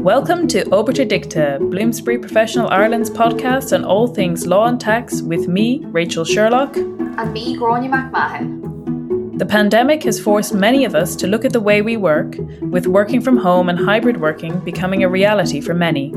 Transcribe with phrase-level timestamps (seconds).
[0.00, 5.46] Welcome to Obiter Dicta, Bloomsbury Professional Ireland's podcast on all things law and tax with
[5.46, 6.74] me, Rachel Sherlock.
[6.74, 9.38] And me, Gráinne McMahon.
[9.38, 12.86] The pandemic has forced many of us to look at the way we work, with
[12.86, 16.14] working from home and hybrid working becoming a reality for many.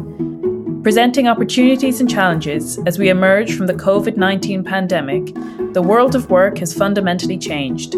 [0.82, 5.34] Presenting opportunities and challenges as we emerge from the COVID 19 pandemic,
[5.74, 7.98] the world of work has fundamentally changed.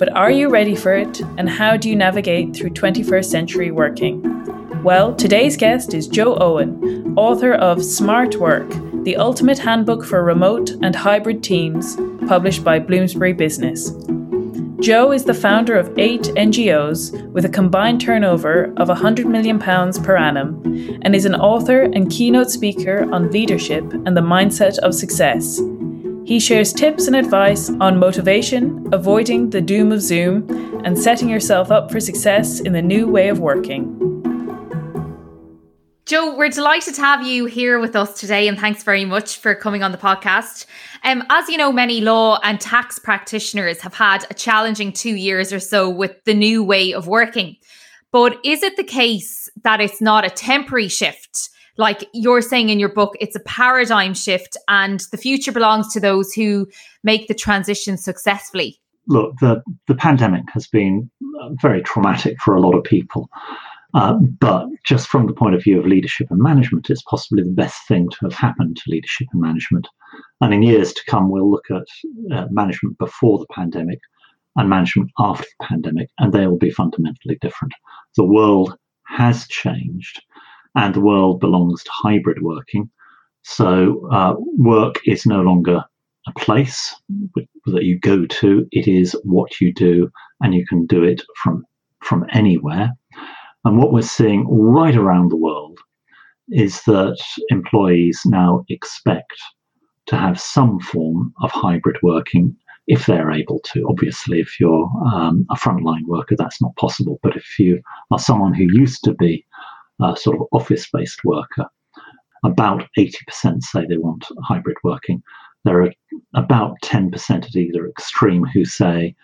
[0.00, 4.41] But are you ready for it, and how do you navigate through 21st century working?
[4.82, 8.68] Well, today's guest is Jo Owen, author of Smart Work,
[9.04, 11.96] the ultimate handbook for remote and hybrid teams,
[12.26, 13.92] published by Bloomsbury Business.
[14.80, 20.16] Joe is the founder of eight NGOs with a combined turnover of £100 million per
[20.16, 20.60] annum
[21.02, 25.60] and is an author and keynote speaker on leadership and the mindset of success.
[26.24, 31.70] He shares tips and advice on motivation, avoiding the doom of Zoom, and setting yourself
[31.70, 34.01] up for success in the new way of working.
[36.04, 39.54] Jo, we're delighted to have you here with us today, and thanks very much for
[39.54, 40.66] coming on the podcast.
[41.04, 45.52] Um, as you know, many law and tax practitioners have had a challenging two years
[45.52, 47.54] or so with the new way of working.
[48.10, 51.50] But is it the case that it's not a temporary shift?
[51.78, 56.00] Like you're saying in your book, it's a paradigm shift, and the future belongs to
[56.00, 56.66] those who
[57.04, 58.80] make the transition successfully.
[59.06, 61.08] Look, the, the pandemic has been
[61.60, 63.28] very traumatic for a lot of people.
[63.94, 67.50] Uh, but just from the point of view of leadership and management, it's possibly the
[67.50, 69.86] best thing to have happened to leadership and management.
[70.40, 71.86] And in years to come, we'll look at
[72.34, 73.98] uh, management before the pandemic
[74.56, 77.72] and management after the pandemic, and they will be fundamentally different.
[78.16, 78.76] The world
[79.06, 80.22] has changed,
[80.74, 82.90] and the world belongs to hybrid working.
[83.42, 85.84] So, uh, work is no longer
[86.28, 86.94] a place
[87.66, 90.10] that you go to, it is what you do,
[90.40, 91.64] and you can do it from,
[92.00, 92.90] from anywhere.
[93.64, 95.78] And what we're seeing right around the world
[96.48, 97.18] is that
[97.50, 99.40] employees now expect
[100.06, 102.56] to have some form of hybrid working
[102.88, 103.86] if they're able to.
[103.88, 107.20] Obviously, if you're um, a frontline worker, that's not possible.
[107.22, 107.80] But if you
[108.10, 109.46] are someone who used to be
[110.00, 111.66] a sort of office based worker,
[112.44, 115.22] about 80% say they want hybrid working.
[115.64, 115.92] There are
[116.34, 119.14] about 10% at either extreme who say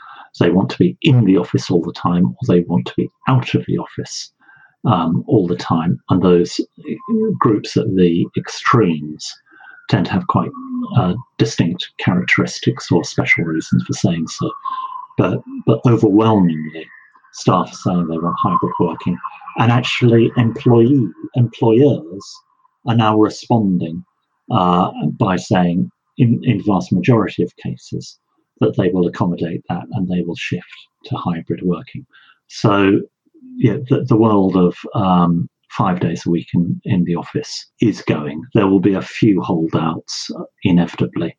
[0.41, 3.11] they want to be in the office all the time or they want to be
[3.29, 4.33] out of the office
[4.85, 6.01] um, all the time.
[6.11, 6.61] And those
[7.39, 9.35] groups at the extremes
[9.89, 10.51] tend to have quite
[10.97, 14.51] uh, distinct characteristics or special reasons for saying so.
[15.17, 16.87] But, but overwhelmingly,
[17.33, 19.19] staff are saying they want hybrid working.
[19.59, 22.37] And actually, employee employers
[22.87, 24.05] are now responding
[24.51, 28.19] uh, by saying, in, in the vast majority of cases,
[28.61, 30.67] that they will accommodate that and they will shift
[31.05, 32.07] to hybrid working.
[32.49, 33.01] So,
[33.57, 38.03] yeah, the, the world of um, five days a week in, in the office is
[38.03, 38.43] going.
[38.55, 41.37] There will be a few holdouts, uh, inevitably,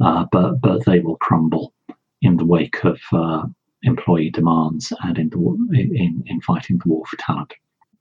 [0.00, 1.72] uh, but but they will crumble
[2.20, 3.44] in the wake of uh,
[3.82, 5.38] employee demands and in the
[5.72, 7.54] in, in fighting the war for talent.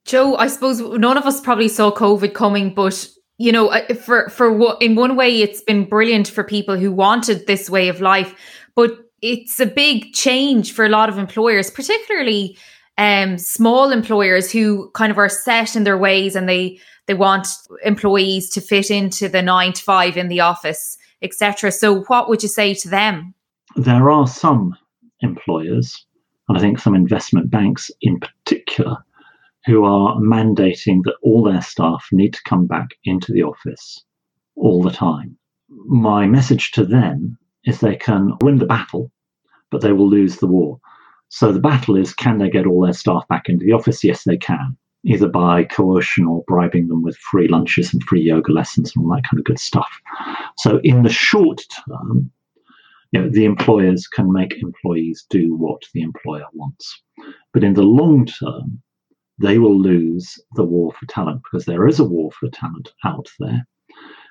[0.06, 3.08] Jo, I suppose none of us probably saw COVID coming, but
[3.42, 7.48] you know, for for what in one way, it's been brilliant for people who wanted
[7.48, 8.36] this way of life,
[8.76, 8.92] but
[9.22, 12.56] it's a big change for a lot of employers, particularly
[13.00, 17.48] um, small employers who kind of are set in their ways and they they want
[17.84, 21.72] employees to fit into the nine to five in the office, etc.
[21.72, 23.34] So, what would you say to them?
[23.76, 24.76] There are some
[25.22, 26.06] employers,
[26.48, 28.98] and I think some investment banks in particular,
[29.66, 34.04] who are mandating that all their staff need to come back into the office
[34.56, 35.38] all the time.
[35.70, 39.12] My message to them is they can win the battle,
[39.70, 40.80] but they will lose the war.
[41.30, 44.04] So the battle is can they get all their staff back into the office?
[44.04, 48.52] Yes, they can, either by coercion or bribing them with free lunches and free yoga
[48.52, 49.90] lessons and all that kind of good stuff.
[50.58, 52.32] So in the short term,
[53.12, 57.02] you know, the employers can make employees do what the employer wants.
[57.54, 58.82] But in the long term,
[59.42, 63.28] they will lose the war for talent because there is a war for talent out
[63.40, 63.66] there.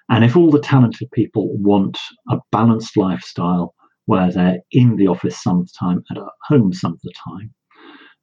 [0.09, 1.99] And if all the talented people want
[2.29, 3.75] a balanced lifestyle
[4.07, 7.13] where they're in the office some of the time and at home some of the
[7.29, 7.53] time,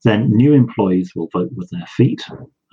[0.04, 2.24] then new employees will vote with their feet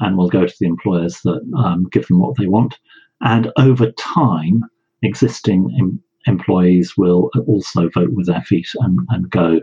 [0.01, 2.79] and will go to the employers that um, give them what they want.
[3.21, 4.65] And over time,
[5.03, 9.61] existing em- employees will also vote with their feet and, and go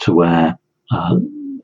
[0.00, 0.58] to where
[0.90, 1.16] uh,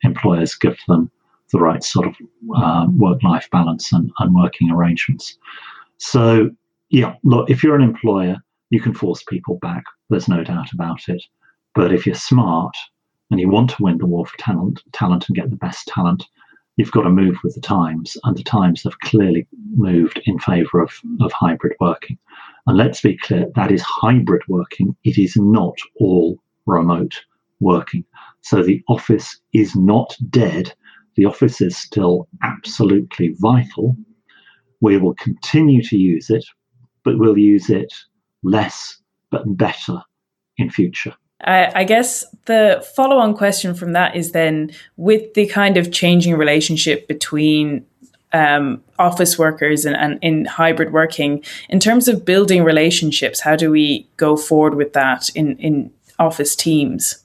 [0.02, 1.10] employers give them
[1.52, 2.14] the right sort of
[2.56, 5.38] uh, work life balance and, and working arrangements.
[5.98, 6.50] So,
[6.90, 8.36] yeah, look, if you're an employer,
[8.70, 9.84] you can force people back.
[10.10, 11.22] There's no doubt about it.
[11.74, 12.76] But if you're smart
[13.30, 16.24] and you want to win the war for talent, talent and get the best talent,
[16.76, 20.80] you've got to move with the times, and the times have clearly moved in favour
[20.80, 22.18] of, of hybrid working.
[22.66, 24.94] And let's be clear, that is hybrid working.
[25.04, 27.14] It is not all remote
[27.60, 28.04] working.
[28.42, 30.72] So the office is not dead.
[31.18, 33.96] The office is still absolutely vital.
[34.80, 36.44] We will continue to use it,
[37.02, 37.92] but we'll use it
[38.44, 38.96] less
[39.32, 40.00] but better
[40.58, 41.12] in future.
[41.40, 45.90] I, I guess the follow on question from that is then with the kind of
[45.90, 47.84] changing relationship between
[48.32, 53.72] um, office workers and, and in hybrid working, in terms of building relationships, how do
[53.72, 57.24] we go forward with that in, in office teams?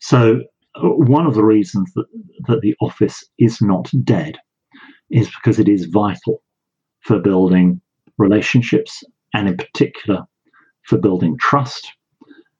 [0.00, 0.42] So,
[0.82, 2.06] one of the reasons that,
[2.48, 4.38] that the office is not dead
[5.10, 6.42] is because it is vital
[7.00, 7.80] for building
[8.18, 9.02] relationships
[9.34, 10.24] and, in particular,
[10.82, 11.92] for building trust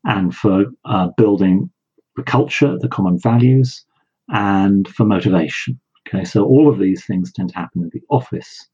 [0.04, 1.70] and for uh, building
[2.16, 3.84] the culture, the common values,
[4.28, 5.78] and for motivation.
[6.08, 8.68] Okay, so all of these things tend to happen in the office,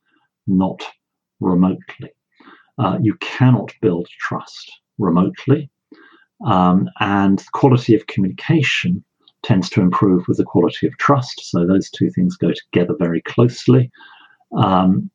[0.46, 0.82] not
[1.40, 2.10] remotely.
[2.78, 5.70] Uh, you cannot build trust remotely,
[6.46, 9.04] um, and quality of communication
[9.42, 11.50] tends to improve with the quality of trust.
[11.50, 13.90] So those two things go together very closely.
[14.56, 15.10] Um,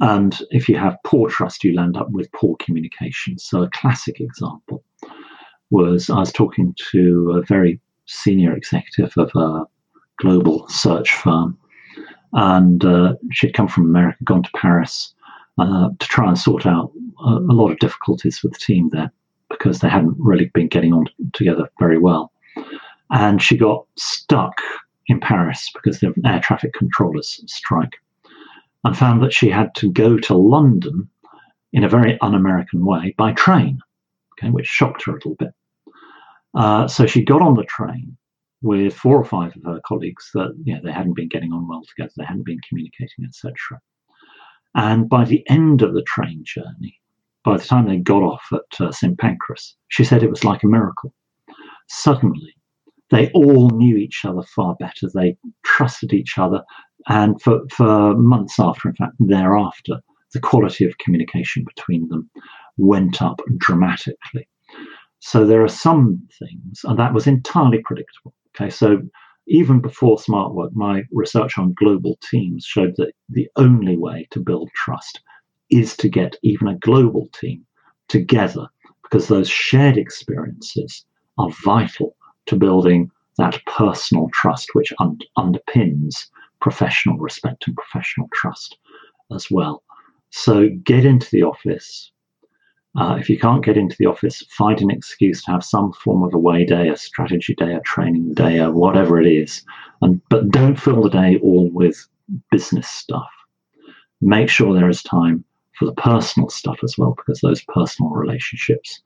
[0.00, 3.38] and if you have poor trust, you'll end up with poor communication.
[3.38, 4.82] So a classic example
[5.70, 9.64] was I was talking to a very senior executive of a
[10.18, 11.56] global search firm,
[12.32, 15.14] and uh, she'd come from America, gone to Paris
[15.58, 16.92] uh, to try and sort out
[17.24, 19.10] a, a, lot of difficulties with the team there
[19.48, 22.32] because they hadn't really been getting on together very well.
[23.10, 24.60] And she got stuck
[25.06, 27.96] in Paris because the air traffic controllers strike
[28.84, 31.08] and found that she had to go to London
[31.72, 33.80] in a very un American way by train
[34.38, 35.52] okay, which shocked her a little bit.
[36.54, 38.16] Uh, so she got on the train
[38.62, 41.68] with four or five of her colleagues that you know, they hadn't been getting on
[41.68, 43.54] well together, they hadn't been communicating, etc.
[44.74, 47.00] And by the end of the train journey,
[47.44, 50.62] by the time they got off at uh, St Pancras, she said it was like
[50.62, 51.12] a miracle.
[51.88, 52.54] Suddenly,
[53.10, 55.08] they all knew each other far better.
[55.12, 56.62] They trusted each other.
[57.08, 60.00] And for, for months after, in fact, thereafter,
[60.32, 62.30] the quality of communication between them
[62.76, 64.48] went up dramatically.
[65.20, 68.34] So there are some things, and that was entirely predictable.
[68.54, 68.98] Okay, so
[69.46, 74.40] even before smart work, my research on global teams showed that the only way to
[74.40, 75.20] build trust
[75.70, 77.64] is to get even a global team
[78.08, 78.66] together
[79.02, 81.04] because those shared experiences
[81.38, 86.26] are vital to building that personal trust which un- underpins
[86.60, 88.78] professional respect and professional trust
[89.34, 89.82] as well.
[90.30, 92.10] So get into the office,
[92.96, 96.22] uh, if you can't get into the office, find an excuse to have some form
[96.22, 99.64] of away day, a strategy day, a training day, or whatever it is.
[100.00, 102.06] And but don't fill the day all with
[102.50, 103.28] business stuff.
[104.20, 105.44] Make sure there is time
[105.78, 109.02] for the personal stuff as well, because those personal relationships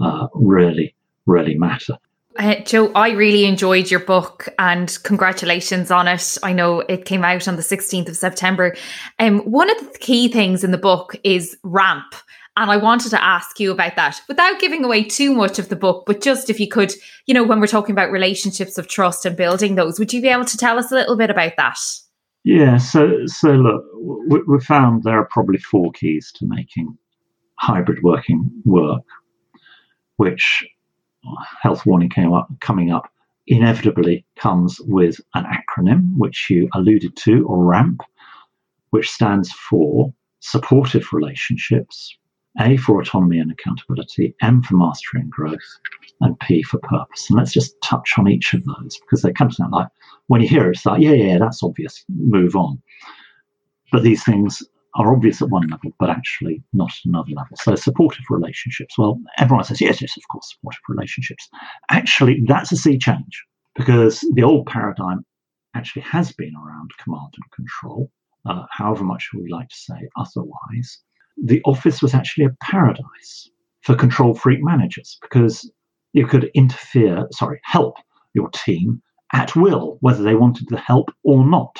[0.00, 0.94] uh, really,
[1.26, 1.98] really matter.
[2.38, 6.38] Uh, Jo, I really enjoyed your book and congratulations on it.
[6.42, 8.74] I know it came out on the 16th of September.
[9.18, 12.14] Um, one of the key things in the book is RAMP.
[12.56, 15.76] And I wanted to ask you about that without giving away too much of the
[15.76, 16.92] book, but just if you could,
[17.26, 20.28] you know, when we're talking about relationships of trust and building those, would you be
[20.28, 21.78] able to tell us a little bit about that?
[22.44, 23.84] Yeah, so so look,
[24.28, 26.98] we, we found there are probably four keys to making
[27.54, 29.04] hybrid working work,
[30.16, 30.64] which
[31.60, 33.10] health warning came up coming up
[33.46, 38.00] inevitably comes with an acronym which you alluded to, or RAMP,
[38.90, 42.16] which stands for supportive relationships,
[42.60, 45.58] a for autonomy and accountability, M for mastery and growth,
[46.20, 47.28] and P for purpose.
[47.28, 49.88] And let's just touch on each of those because they come to sound like
[50.28, 52.80] when you hear it, it's like, yeah, yeah, that's obvious, move on.
[53.90, 54.62] But these things
[54.94, 57.56] are obvious at one level, but actually not at another level.
[57.56, 58.98] So supportive relationships.
[58.98, 61.48] Well, everyone says, yes, yes, of course, supportive relationships.
[61.90, 63.44] Actually, that's a sea change
[63.74, 65.24] because the old paradigm
[65.74, 68.10] actually has been around command and control,
[68.44, 71.00] uh, however much we like to say otherwise
[71.36, 75.70] the office was actually a paradise for control freak managers because
[76.12, 77.96] you could interfere, sorry, help
[78.34, 81.76] your team at will, whether they wanted the help or not,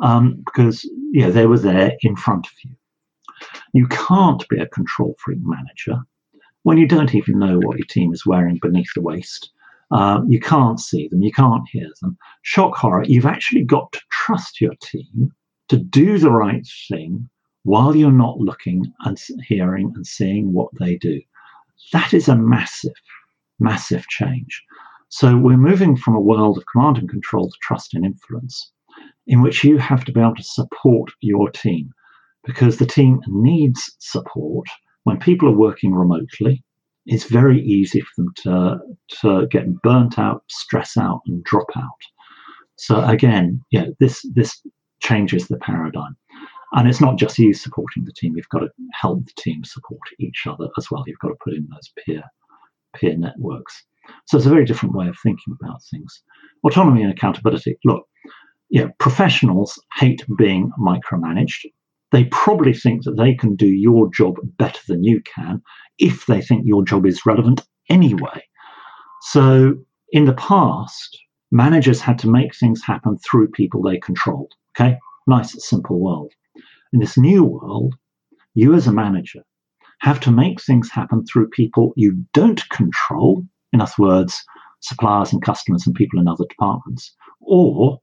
[0.00, 2.70] um, because you know, they were there in front of you.
[3.72, 5.98] You can't be a control freak manager
[6.62, 9.50] when you don't even know what your team is wearing beneath the waist.
[9.92, 12.18] Um, you can't see them, you can't hear them.
[12.42, 15.32] Shock horror, you've actually got to trust your team
[15.68, 17.28] to do the right thing
[17.62, 21.20] while you're not looking and hearing and seeing what they do.
[21.92, 22.94] That is a massive,
[23.60, 24.64] massive change.
[25.08, 28.72] So we're moving from a world of command and control to trust and influence
[29.26, 31.90] in which you have to be able to support your team
[32.44, 34.68] because the team needs support.
[35.04, 36.62] When people are working remotely,
[37.06, 38.78] it's very easy for them to,
[39.20, 42.00] to get burnt out, stress out, and drop out.
[42.76, 44.60] So again, yeah, this this
[45.00, 46.16] changes the paradigm.
[46.72, 50.00] And it's not just you supporting the team, you've got to help the team support
[50.18, 51.04] each other as well.
[51.06, 52.22] You've got to put in those peer
[52.94, 53.84] peer networks.
[54.26, 56.22] So it's a very different way of thinking about things.
[56.64, 57.78] Autonomy and accountability.
[57.84, 58.06] Look,
[58.70, 61.66] yeah, professionals hate being micromanaged.
[62.12, 65.62] They probably think that they can do your job better than you can
[65.98, 68.42] if they think your job is relevant anyway.
[69.22, 69.74] So
[70.12, 71.18] in the past,
[71.50, 74.52] managers had to make things happen through people they controlled.
[74.78, 76.32] Okay, nice, simple world.
[76.92, 77.94] In this new world,
[78.54, 79.42] you as a manager
[80.00, 84.44] have to make things happen through people you don't control, in other words,
[84.80, 87.98] suppliers and customers and people in other departments, or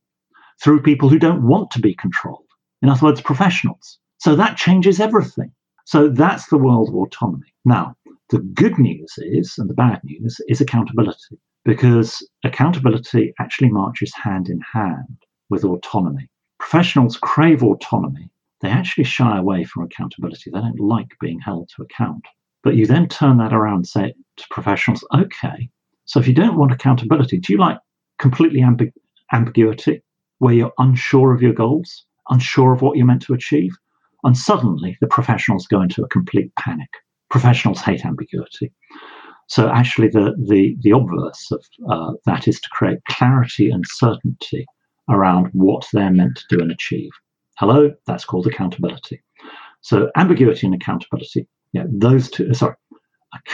[0.62, 2.46] through people who don't want to be controlled,
[2.82, 4.00] in other words, professionals.
[4.20, 5.52] So that changes everything.
[5.86, 7.54] So that's the world of autonomy.
[7.66, 7.96] Now,
[8.30, 14.50] the good news is, and the bad news is accountability, because accountability actually marches hand
[14.50, 15.18] in hand
[15.50, 16.30] with autonomy.
[16.60, 18.30] Professionals crave autonomy
[18.64, 20.50] they actually shy away from accountability.
[20.50, 22.26] They don't like being held to account.
[22.64, 25.70] But you then turn that around and say to professionals, okay,
[26.06, 27.78] so if you don't want accountability, do you like
[28.20, 28.94] completely ambi-
[29.34, 30.02] ambiguity
[30.44, 33.72] where you're unsure of your goals, unsure of what you're meant to achieve?
[34.24, 36.90] And suddenly the professionals go into a complete panic.
[37.30, 38.72] Professionals hate ambiguity.
[39.48, 44.66] So actually, the the the obverse of uh, that is to create clarity and certainty
[45.10, 47.12] around what they're meant to do and achieve.
[47.58, 49.22] Hello, that's called accountability.
[49.82, 52.76] So ambiguity and accountability, yeah, those two, sorry,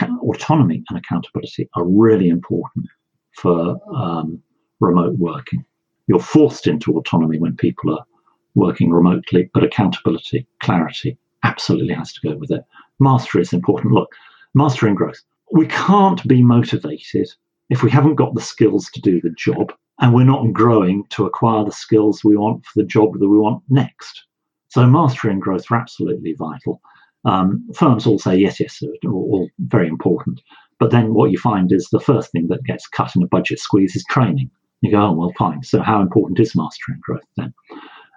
[0.02, 2.86] autonomy and accountability are really important
[3.34, 4.40] for um,
[4.78, 5.64] remote working.
[6.10, 8.04] You're forced into autonomy when people are
[8.56, 12.64] working remotely, but accountability, clarity, absolutely has to go with it.
[12.98, 13.92] Mastery is important.
[13.92, 14.12] Look,
[14.52, 15.20] mastery and growth.
[15.52, 17.28] We can't be motivated
[17.68, 21.26] if we haven't got the skills to do the job and we're not growing to
[21.26, 24.24] acquire the skills we want for the job that we want next.
[24.66, 26.82] So mastery and growth are absolutely vital.
[27.24, 30.40] Um, firms all say yes, yes, all, all very important.
[30.80, 33.60] But then what you find is the first thing that gets cut in a budget
[33.60, 34.50] squeeze is training.
[34.80, 35.62] You go, oh, well, fine.
[35.62, 37.52] So how important is mastery and growth then?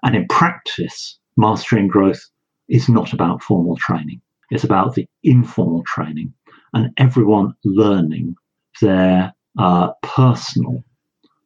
[0.04, 2.22] And in practice, mastery and growth
[2.70, 4.22] is not about formal training.
[4.50, 6.34] It's about the informal training
[6.74, 8.36] and everyone learning
[8.82, 10.84] their uh, personal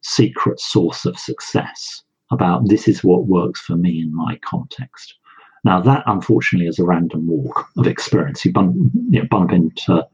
[0.01, 5.15] secret source of success about this is what works for me in my context.
[5.63, 8.45] Now, that unfortunately is a random walk of experience.
[8.45, 8.75] You bump,
[9.09, 10.05] you know, bump into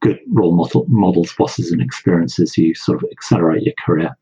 [0.00, 4.16] good role model, models, bosses, and experiences, you sort of accelerate your career.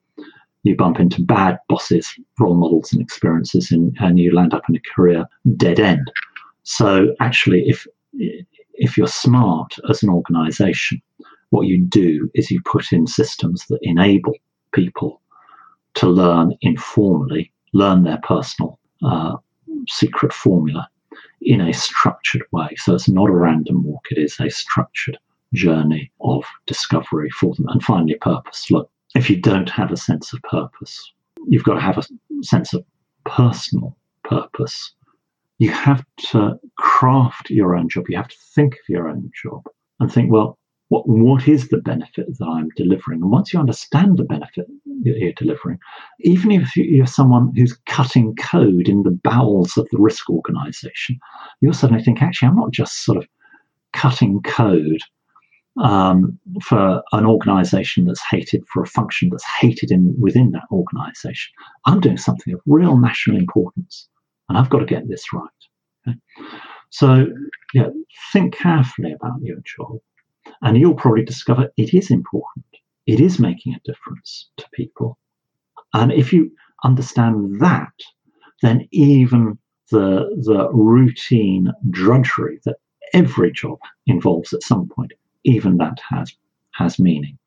[0.64, 4.76] You bump into bad bosses, role models, and experiences, and, and you land up in
[4.76, 6.11] a career dead end.
[6.64, 7.87] So, actually, if
[8.75, 11.00] if you're smart as an organization,
[11.50, 14.35] what you do is you put in systems that enable
[14.73, 15.21] people
[15.94, 19.37] to learn informally, learn their personal uh,
[19.88, 20.88] secret formula
[21.42, 22.68] in a structured way.
[22.76, 25.18] So it's not a random walk, it is a structured
[25.52, 27.68] journey of discovery for them.
[27.68, 28.71] And finally, purpose.
[28.71, 31.12] Look, if you don't have a sense of purpose,
[31.47, 32.04] you've got to have a
[32.42, 32.85] sense of
[33.25, 34.92] personal purpose.
[35.59, 38.06] You have to craft your own job.
[38.09, 39.62] You have to think of your own job
[40.00, 43.23] and think, well, what, what is the benefit that I'm delivering?
[43.23, 45.78] And once you understand the benefit that you're delivering,
[46.21, 51.18] even if you're someone who's cutting code in the bowels of the risk organization,
[51.61, 53.26] you'll suddenly think, actually, I'm not just sort of
[53.92, 55.00] cutting code
[55.83, 61.52] um, for an organization that's hated, for a function that's hated in within that organization.
[61.87, 64.09] I'm doing something of real national importance,
[64.49, 65.49] and I've got to get this right.
[66.09, 66.19] Okay?
[66.90, 67.26] So,
[67.73, 67.88] yeah,
[68.33, 69.99] think carefully about your job
[70.62, 72.64] and you'll probably discover it is important.
[73.07, 75.19] It is making a difference to people.
[75.93, 76.50] And if you
[76.85, 77.93] understand that,
[78.62, 79.59] then even
[79.90, 82.76] the, the routine drudgery that
[83.12, 85.12] every job involves at some point,
[85.45, 86.33] even that has,
[86.75, 87.39] has meaning.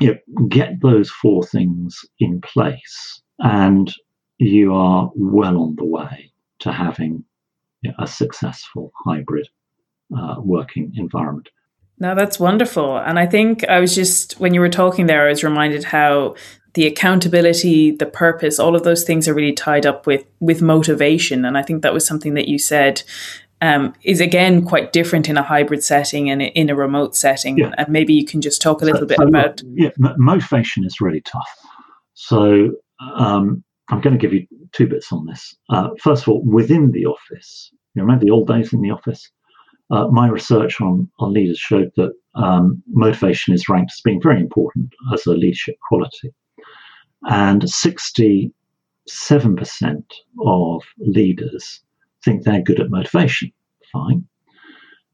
[0.00, 3.92] You know, get those four things in place, and
[4.38, 7.24] you are well on the way to having
[7.80, 9.48] you know, a successful hybrid
[10.16, 11.48] uh, working environment.
[11.98, 12.98] No, that's wonderful.
[12.98, 16.34] And I think I was just, when you were talking there, I was reminded how
[16.74, 21.46] the accountability, the purpose, all of those things are really tied up with with motivation.
[21.46, 23.02] And I think that was something that you said
[23.62, 27.58] um, is again quite different in a hybrid setting and in a remote setting.
[27.58, 27.72] Yeah.
[27.78, 29.62] And maybe you can just talk a little so, bit so about.
[29.74, 31.48] Yeah, motivation is really tough.
[32.14, 32.72] So
[33.16, 35.54] um, I'm going to give you two bits on this.
[35.70, 39.30] Uh, first of all, within the office, you remember the old days in the office?
[39.90, 44.40] Uh, my research on, on leaders showed that um, motivation is ranked as being very
[44.40, 46.34] important as a leadership quality.
[47.28, 48.50] And 67%
[50.44, 51.80] of leaders
[52.26, 53.52] think they're good at motivation.
[53.92, 54.26] Fine.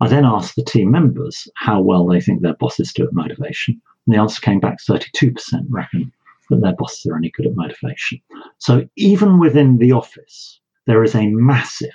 [0.01, 3.81] I then asked the team members how well they think their bosses do at motivation.
[4.07, 5.37] And the answer came back 32%
[5.69, 6.11] reckon
[6.51, 8.21] that their bosses are any good at motivation.
[8.59, 11.91] So even within the office, there is a massive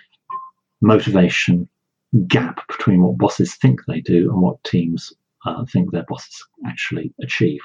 [0.82, 1.68] motivation
[2.28, 5.12] gap between what bosses think they do and what teams
[5.46, 7.60] uh, think their bosses actually achieve.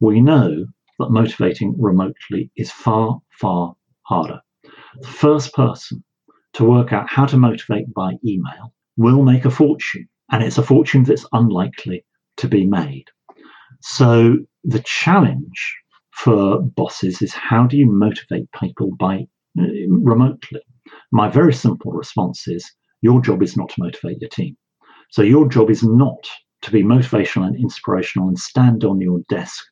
[0.00, 0.64] We know
[0.98, 4.40] that motivating remotely is far, far harder.
[5.00, 6.02] The first person
[6.54, 10.62] to work out how to motivate by email will make a fortune, and it's a
[10.62, 12.04] fortune that's unlikely
[12.36, 13.04] to be made.
[13.80, 15.76] So the challenge
[16.12, 19.26] for bosses is how do you motivate people by
[19.58, 20.60] uh, remotely?
[21.12, 22.70] My very simple response is
[23.02, 24.56] your job is not to motivate your team.
[25.10, 26.28] So your job is not
[26.62, 29.64] to be motivational and inspirational and stand on your desk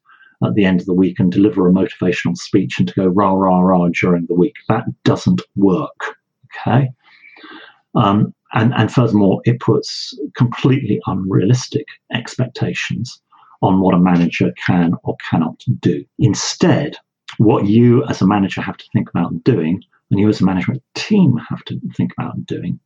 [0.45, 3.33] at the end of the week and deliver a motivational speech and to go rah
[3.33, 4.55] rah rah during the week.
[4.69, 6.17] That doesn't work.
[6.61, 6.91] Okay.
[7.95, 13.21] Um, and, and furthermore, it puts completely unrealistic expectations
[13.63, 16.05] on what a manager can or cannot do.
[16.19, 16.97] Instead,
[17.39, 20.83] what you as a manager have to think about doing, and you as a management
[20.95, 22.79] team have to think about doing,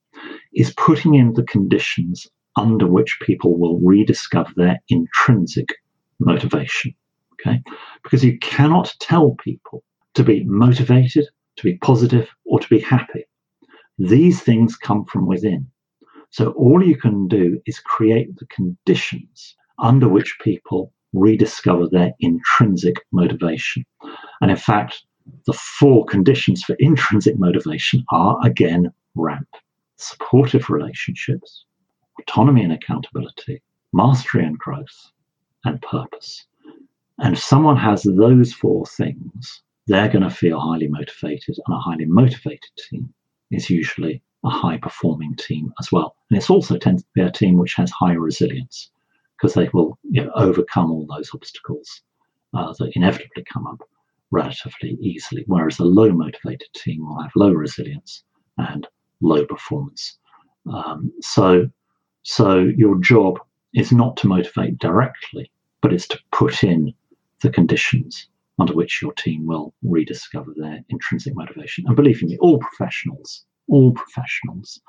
[0.55, 5.69] is putting in the conditions under which people will rediscover their intrinsic
[6.19, 6.95] motivation.
[7.35, 7.62] Okay?
[8.03, 9.83] Because you cannot tell people
[10.15, 13.25] to be motivated, to be positive, or to be happy.
[14.00, 15.71] These things come from within.
[16.30, 22.97] So all you can do is create the conditions under which people rediscover their intrinsic
[23.12, 23.85] motivation.
[24.40, 25.02] And in fact,
[25.47, 29.49] the four conditions for intrinsic motivation are again RAMP
[29.97, 31.66] supportive relationships,
[32.19, 33.61] autonomy and accountability,
[33.92, 35.11] mastery and growth,
[35.66, 36.46] and purpose.
[37.18, 41.79] And if someone has those four things, they're going to feel highly motivated, and a
[41.79, 43.12] highly motivated team
[43.51, 46.17] is usually a high performing team as well.
[46.31, 48.91] And it's also tends to be a team which has high resilience
[49.37, 52.03] because they will you know, overcome all those obstacles
[52.55, 53.81] uh, that inevitably come up
[54.31, 55.45] relatively easily.
[55.47, 58.23] Whereas a low motivated team will have low resilience
[58.59, 58.87] and
[59.21, 60.19] low performance.
[60.73, 61.69] Um, so,
[62.23, 63.39] so your job
[63.75, 66.95] is not to motivate directly, but it's to put in
[67.41, 68.29] the conditions
[68.61, 71.85] under which your team will rediscover their intrinsic motivation.
[71.87, 74.81] And believe me, all professionals, all professionals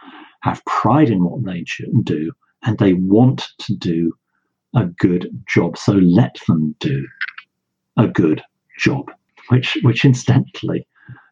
[0.41, 1.63] have pride in what they
[2.03, 2.31] do
[2.63, 4.13] and they want to do
[4.75, 5.77] a good job.
[5.77, 7.07] So let them do
[7.97, 8.41] a good
[8.77, 9.11] job,
[9.49, 10.87] which, which incidentally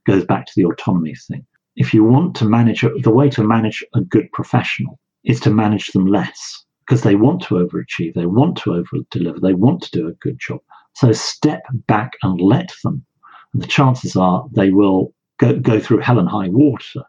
[0.07, 1.45] goes back to the autonomy thing
[1.79, 5.87] if you want to manage the way to manage a good professional is to manage
[5.87, 9.91] them less because they want to overachieve, they want to over deliver, they want to
[9.91, 10.59] do a good job.
[10.93, 13.05] So step back and let them.
[13.53, 17.03] And the chances are they will go, go through hell and high water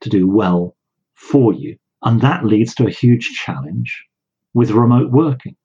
[0.00, 0.76] to do well
[1.14, 1.76] for you.
[2.02, 4.04] And that leads to a huge challenge
[4.54, 5.56] with remote working.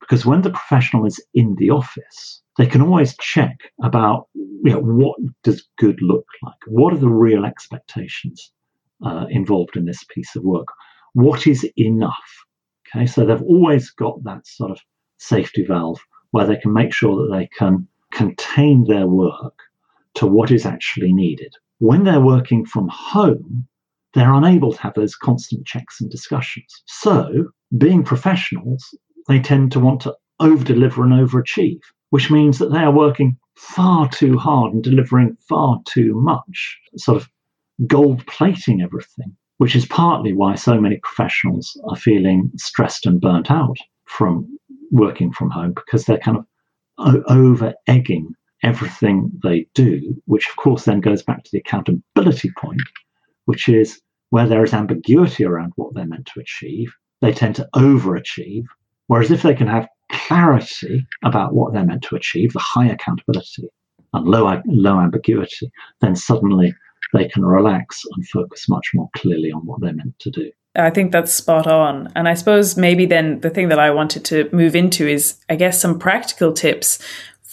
[0.00, 4.80] Because when the professional is in the office, they can always check about you know,
[4.80, 6.54] what does good look like?
[6.66, 8.52] What are the real expectations
[9.04, 10.68] uh, involved in this piece of work?
[11.14, 12.44] What is enough?
[12.88, 14.78] Okay, so they've always got that sort of
[15.18, 16.00] safety valve
[16.34, 19.54] where they can make sure that they can contain their work
[20.14, 21.52] to what is actually needed.
[21.78, 23.66] When they're working from home,
[24.12, 26.82] they're unable to have those constant checks and discussions.
[26.86, 28.82] So, being professionals,
[29.28, 31.80] they tend to want to over deliver and overachieve
[32.14, 37.20] which means that they are working far too hard and delivering far too much, sort
[37.20, 37.28] of
[37.88, 43.50] gold plating everything, which is partly why so many professionals are feeling stressed and burnt
[43.50, 44.46] out from
[44.94, 50.84] working from home because they're kind of over egging everything they do, which of course
[50.84, 52.80] then goes back to the accountability point,
[53.44, 57.68] which is where there is ambiguity around what they're meant to achieve, they tend to
[57.74, 58.64] overachieve.
[59.08, 63.68] Whereas if they can have clarity about what they're meant to achieve, the high accountability
[64.12, 66.74] and low, low ambiguity, then suddenly
[67.12, 70.50] they can relax and focus much more clearly on what they're meant to do.
[70.76, 72.12] I think that's spot on.
[72.16, 75.56] And I suppose maybe then the thing that I wanted to move into is, I
[75.56, 76.98] guess, some practical tips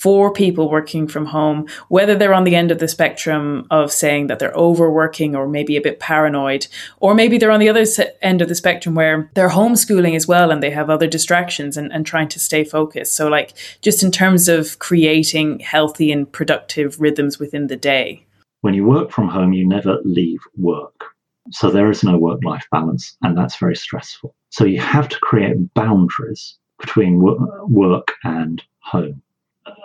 [0.01, 4.25] for people working from home, whether they're on the end of the spectrum of saying
[4.25, 6.65] that they're overworking or maybe a bit paranoid,
[6.99, 7.85] or maybe they're on the other
[8.23, 11.93] end of the spectrum where they're homeschooling as well and they have other distractions and,
[11.93, 13.13] and trying to stay focused.
[13.13, 13.53] So, like,
[13.83, 18.25] just in terms of creating healthy and productive rhythms within the day.
[18.61, 21.13] When you work from home, you never leave work.
[21.51, 24.33] So there is no work life balance, and that's very stressful.
[24.49, 29.21] So you have to create boundaries between work and home.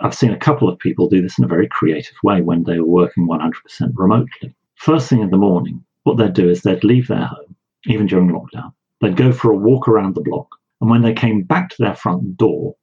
[0.01, 2.79] I've seen a couple of people do this in a very creative way when they
[2.79, 3.53] were working 100%
[3.93, 4.55] remotely.
[4.75, 8.29] First thing in the morning, what they'd do is they'd leave their home, even during
[8.29, 8.73] lockdown.
[9.01, 10.47] They'd go for a walk around the block.
[10.81, 12.75] And when they came back to their front door,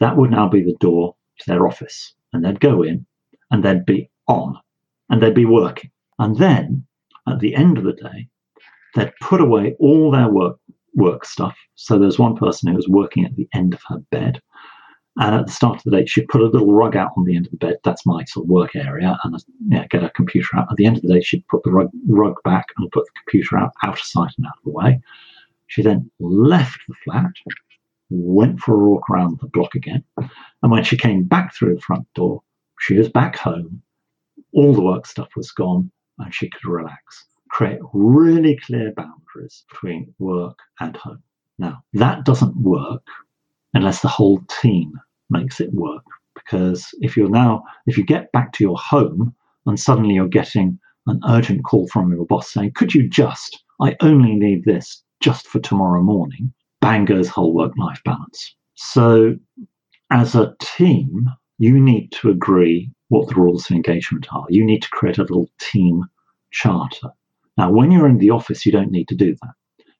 [0.00, 2.14] that would now be the door to their office.
[2.32, 3.06] And they'd go in
[3.50, 4.58] and they'd be on
[5.08, 5.90] and they'd be working.
[6.18, 6.86] And then
[7.28, 8.28] at the end of the day,
[8.94, 10.58] they'd put away all their work
[10.94, 11.56] work stuff.
[11.74, 14.40] So there's one person who was working at the end of her bed.
[15.16, 17.36] And at the start of the day, she'd put a little rug out on the
[17.36, 17.76] end of the bed.
[17.84, 19.16] That's my sort of work area.
[19.22, 20.66] And yeah, get her computer out.
[20.70, 23.20] At the end of the day, she'd put the rug, rug back and put the
[23.20, 25.00] computer out, out of sight and out of the way.
[25.68, 27.30] She then left the flat,
[28.10, 30.02] went for a walk around the block again.
[30.16, 32.42] And when she came back through the front door,
[32.80, 33.82] she was back home.
[34.52, 37.26] All the work stuff was gone and she could relax.
[37.50, 41.22] Create really clear boundaries between work and home.
[41.58, 43.02] Now, that doesn't work
[43.74, 44.98] unless the whole team
[45.30, 46.04] makes it work.
[46.34, 49.34] Because if you're now, if you get back to your home
[49.66, 53.96] and suddenly you're getting an urgent call from your boss saying, Could you just, I
[54.00, 58.54] only need this just for tomorrow morning, bang goes whole work life balance.
[58.74, 59.36] So,
[60.10, 64.46] as a team, you need to agree what the rules of engagement are.
[64.48, 66.04] You need to create a little team
[66.50, 67.10] charter.
[67.56, 69.54] Now, when you're in the office, you don't need to do that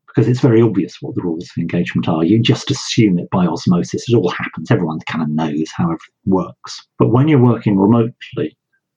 [0.07, 2.25] because it's very obvious what the rules of engagement are.
[2.25, 4.09] You just assume it by osmosis.
[4.09, 4.71] It all happens.
[4.71, 6.87] Everyone kind of knows how it works.
[6.99, 8.57] But when you're working remotely,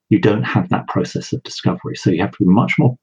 [0.10, 1.96] you don't have that process of discovery.
[1.96, 2.98] So you have to be much more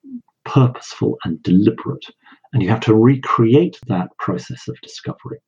[0.44, 2.06] purposeful and deliberate.
[2.52, 5.38] And you have to recreate that process of discovery.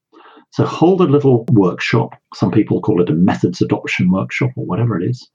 [0.50, 2.14] So hold a little workshop.
[2.34, 5.28] Some people call it a methods adoption workshop or whatever it is,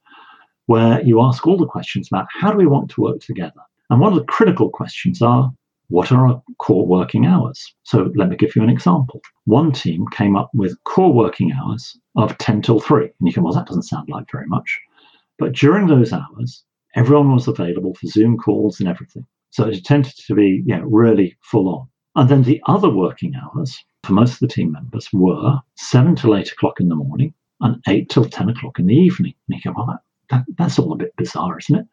[0.71, 3.61] where you ask all the questions about how do we want to work together?
[3.89, 5.51] And one of the critical questions are
[5.89, 7.59] what are our core working hours?
[7.83, 9.19] So let me give you an example.
[9.43, 13.03] One team came up with core working hours of 10 till 3.
[13.03, 14.79] And you can, well, that doesn't sound like very much.
[15.37, 16.63] But during those hours,
[16.95, 19.25] everyone was available for Zoom calls and everything.
[19.49, 21.89] So it tended to be you know, really full on.
[22.15, 26.37] And then the other working hours for most of the team members were 7 till
[26.37, 29.33] 8 o'clock in the morning and 8 till 10 o'clock in the evening.
[29.49, 29.99] And you go, well, that,
[30.31, 31.85] that, that's all a bit bizarre, isn't it?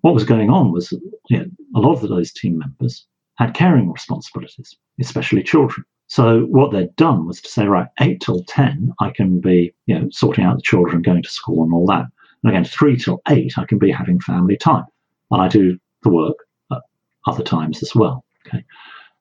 [0.00, 0.92] What was going on was
[1.28, 1.44] you know,
[1.76, 5.84] a lot of those team members had caring responsibilities, especially children.
[6.06, 9.98] So what they'd done was to say, right, eight till ten, I can be, you
[9.98, 12.06] know, sorting out the children, going to school, and all that.
[12.42, 14.86] And again, three till eight, I can be having family time,
[15.30, 16.36] and I do the work
[16.72, 16.80] at
[17.26, 18.24] other times as well.
[18.46, 18.64] Okay,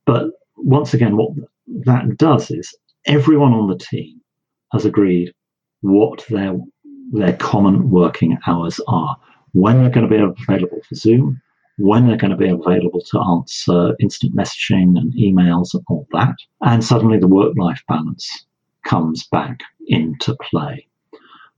[0.06, 1.32] but once again, what
[1.86, 4.20] that does is everyone on the team
[4.74, 5.34] has agreed
[5.82, 6.56] what their
[7.12, 9.18] their common working hours are,
[9.54, 11.42] when they're going to be available for Zoom,
[11.78, 16.36] when they're going to be available to answer instant messaging and emails and all that.
[16.62, 18.46] And suddenly the work life balance
[18.86, 20.88] comes back into play.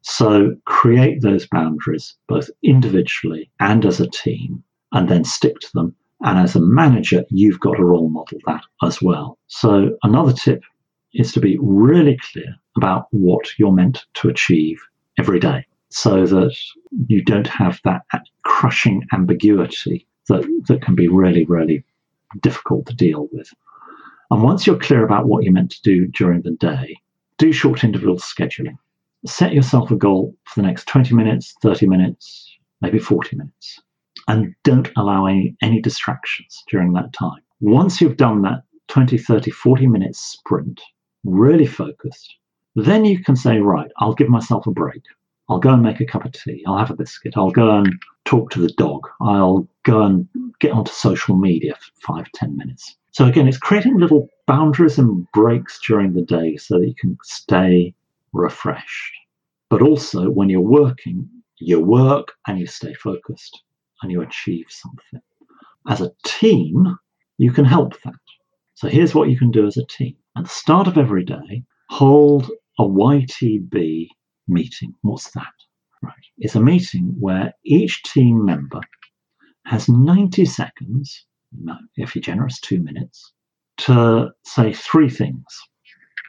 [0.02, 5.96] So create those boundaries both individually and as a team, and then stick to them.
[6.22, 9.38] And as a manager, you've got to role model that as well.
[9.48, 10.64] So another tip
[11.14, 14.80] is to be really clear about what you're meant to achieve
[15.19, 16.56] every day so that
[17.08, 18.04] you don't have that
[18.43, 21.84] crushing ambiguity that, that can be really, really
[22.41, 23.50] difficult to deal with.
[24.30, 26.95] And once you're clear about what you're meant to do during the day,
[27.38, 28.78] do short interval scheduling.
[29.26, 32.50] Set yourself a goal for the next 20 minutes, 30 minutes,
[32.82, 33.82] maybe 40 minutes,
[34.28, 37.41] and don't allow any, any distractions during that time.
[37.60, 40.82] Once you've done that 20, 30, 40 minute sprint,
[41.24, 42.36] really focused,
[42.76, 45.02] then you can say, right, I'll give myself a break.
[45.50, 46.64] I'll go and make a cup of tea.
[46.66, 47.34] I'll have a biscuit.
[47.36, 49.08] I'll go and talk to the dog.
[49.20, 50.28] I'll go and
[50.60, 52.96] get onto social media for five, ten minutes.
[53.12, 57.18] So again, it's creating little boundaries and breaks during the day so that you can
[57.24, 57.94] stay
[58.32, 59.14] refreshed.
[59.70, 63.62] But also when you're working, you work and you stay focused
[64.02, 65.22] and you achieve something.
[65.90, 66.98] As a team,
[67.38, 68.14] you can help that.
[68.76, 70.16] So here's what you can do as a team.
[70.38, 72.50] At the start of every day, hold
[72.82, 74.08] a YTB
[74.48, 74.96] meeting.
[75.04, 75.54] What's that?
[76.02, 76.13] Right.
[76.39, 78.82] It's a meeting where each team member
[79.67, 81.26] has 90 seconds,
[81.96, 83.34] if you're generous, two minutes,
[83.78, 85.46] to say three things.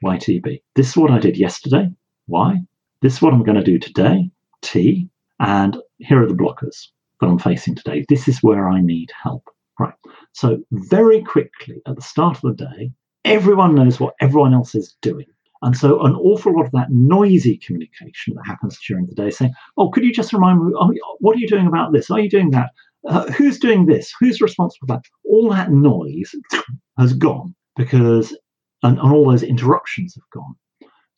[0.04, 0.60] YTB.
[0.74, 1.88] This is what I did yesterday.
[2.26, 2.60] Why?
[3.00, 4.30] This is what I'm going to do today.
[4.60, 5.08] T.
[5.40, 6.88] And here are the blockers
[7.20, 8.04] that I'm facing today.
[8.08, 9.48] This is where I need help.
[9.78, 9.94] Right.
[10.32, 12.92] So, very quickly at the start of the day,
[13.24, 15.26] everyone knows what everyone else is doing.
[15.62, 19.52] And so an awful lot of that noisy communication that happens during the day saying,
[19.76, 20.72] oh, could you just remind me,
[21.20, 22.10] what are you doing about this?
[22.10, 22.70] Are you doing that?
[23.08, 24.12] uh, who's doing this?
[24.20, 25.04] Who's responsible for that?
[25.24, 26.34] All that noise
[26.98, 28.36] has gone because,
[28.82, 30.54] and, and all those interruptions have gone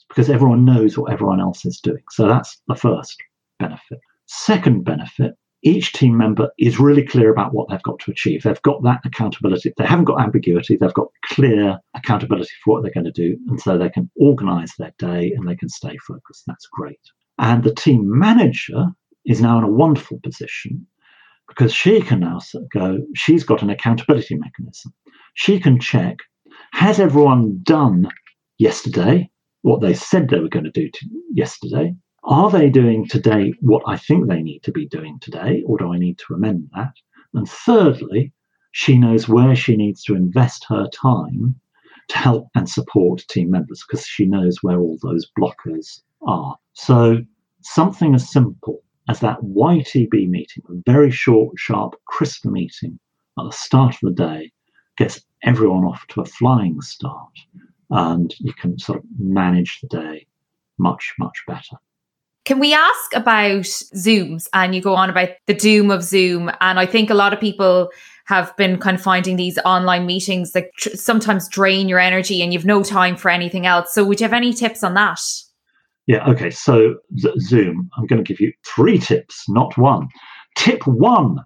[0.09, 2.02] because everyone knows what everyone else is doing.
[2.11, 3.16] So that's the first
[3.59, 3.98] benefit.
[4.26, 8.42] Second benefit each team member is really clear about what they've got to achieve.
[8.42, 9.72] They've got that accountability.
[9.77, 10.77] They haven't got ambiguity.
[10.77, 13.38] They've got clear accountability for what they're going to do.
[13.48, 16.44] And so they can organize their day and they can stay focused.
[16.46, 17.00] That's great.
[17.38, 18.87] And the team manager
[19.24, 20.87] is now in a wonderful position
[21.48, 22.40] because she can now
[22.72, 24.92] go, she's got an accountability mechanism.
[25.35, 26.18] She can check,
[26.72, 28.09] has everyone done
[28.59, 29.31] yesterday
[29.62, 31.94] what they said they were going to do to yesterday?
[32.27, 35.93] Are they doing today what I think they need to be doing today, or do
[35.93, 36.95] I need to amend that?
[37.35, 38.33] And thirdly,
[38.73, 41.55] she knows where she needs to invest her time
[42.09, 46.57] to help and support team members because she knows where all those blockers are.
[46.73, 47.19] So,
[47.61, 52.99] something as simple as that YTB meeting, a very short, sharp, crisp meeting
[53.39, 54.51] at the start of the day,
[54.97, 57.39] gets everyone off to a flying start.
[57.91, 60.27] And you can sort of manage the day
[60.79, 61.77] much, much better.
[62.44, 64.48] Can we ask about Zooms?
[64.52, 66.50] And you go on about the doom of Zoom.
[66.61, 67.90] And I think a lot of people
[68.26, 72.52] have been kind of finding these online meetings that tr- sometimes drain your energy and
[72.52, 73.92] you've no time for anything else.
[73.94, 75.20] So, would you have any tips on that?
[76.07, 76.50] Yeah, okay.
[76.50, 80.09] So, Z- Zoom, I'm going to give you three tips, not one.
[80.57, 81.38] Tip one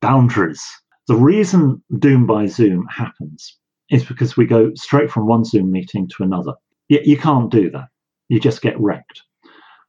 [0.00, 0.62] boundaries.
[1.06, 3.58] The reason Doom by Zoom happens
[3.90, 6.52] is because we go straight from one Zoom meeting to another.
[6.88, 7.88] You, you can't do that.
[8.28, 9.22] You just get wrecked.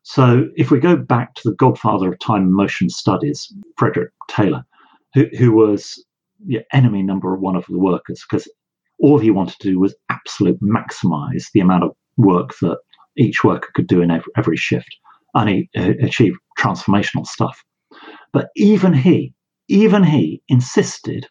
[0.04, 4.64] So if we go back to the godfather of time and motion studies, Frederick Taylor,
[5.14, 6.04] who, who was
[6.46, 8.48] the enemy number one of the workers, because
[9.00, 12.78] all he wanted to do was absolute maximize the amount of work that
[13.18, 14.98] each worker could do in every, every shift,
[15.36, 17.64] and he uh, achieved transformational stuff.
[18.32, 19.34] But even he,
[19.68, 21.28] even he insisted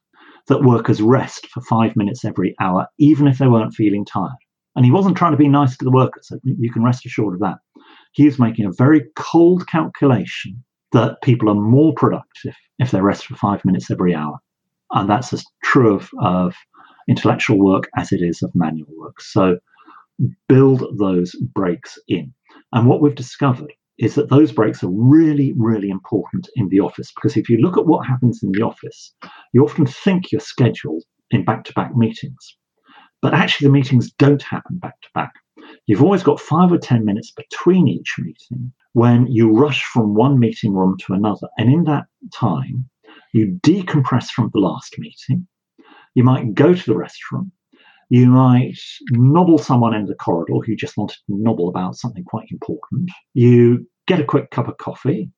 [0.49, 4.33] that workers rest for five minutes every hour, even if they weren't feeling tired.
[4.77, 6.29] And he wasn't trying to be nice to the workers.
[6.29, 7.59] So you can rest assured of that
[8.13, 13.27] he is making a very cold calculation that people are more productive if they rest
[13.27, 14.39] for five minutes every hour.
[14.93, 16.55] And that's as true of, of
[17.09, 19.21] intellectual work as it is of manual work.
[19.21, 19.59] So
[20.49, 22.35] build those breaks in.
[22.73, 27.13] And what we've discovered is that those breaks are really, really important in the office
[27.15, 29.15] because if you look at what happens in the office,
[29.53, 32.57] you often think you're scheduled in back to back meetings.
[33.23, 35.33] But actually, the meetings don't happen back to back.
[35.91, 40.39] You've always got five or 10 minutes between each meeting when you rush from one
[40.39, 41.49] meeting room to another.
[41.59, 42.89] And in that time,
[43.33, 45.49] you decompress from the last meeting.
[46.15, 47.51] You might go to the restroom.
[48.09, 48.79] You might
[49.11, 53.11] nobble someone in the corridor who just wanted to nobble about something quite important.
[53.35, 55.29] You get a quick cup of coffee,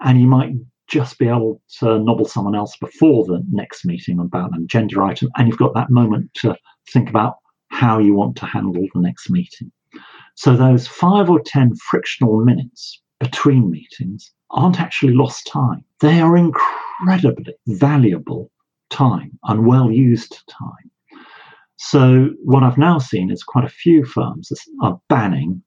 [0.00, 0.54] and you might
[0.88, 5.28] just be able to nobble someone else before the next meeting about an agenda item.
[5.36, 6.56] And you've got that moment to
[6.92, 7.36] think about
[7.68, 9.70] how you want to handle the next meeting.
[10.34, 15.84] So those five or 10 frictional minutes between meetings aren't actually lost time.
[16.00, 18.50] They are incredibly valuable
[18.90, 20.90] time and well used time.
[21.76, 25.62] So what I've now seen is quite a few firms are banning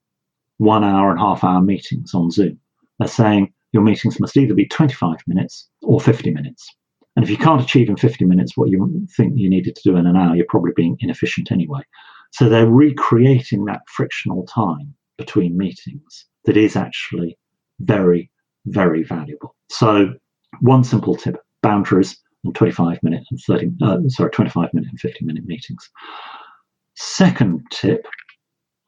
[0.58, 2.58] one hour and half hour meetings on Zoom.
[2.98, 6.74] They're saying your meetings must either be 25 minutes or 50 minutes.
[7.14, 9.96] And if you can't achieve in 50 minutes what you think you needed to do
[9.96, 11.80] in an hour, you're probably being inefficient anyway.
[12.32, 17.38] So they're recreating that frictional time between meetings that is actually
[17.80, 18.30] very,
[18.66, 19.54] very valuable.
[19.68, 20.14] So
[20.60, 25.24] one simple tip: boundaries and 25 minute and 30, uh, sorry, 25 minute and 50
[25.24, 25.90] minute meetings.
[26.94, 28.06] Second tip: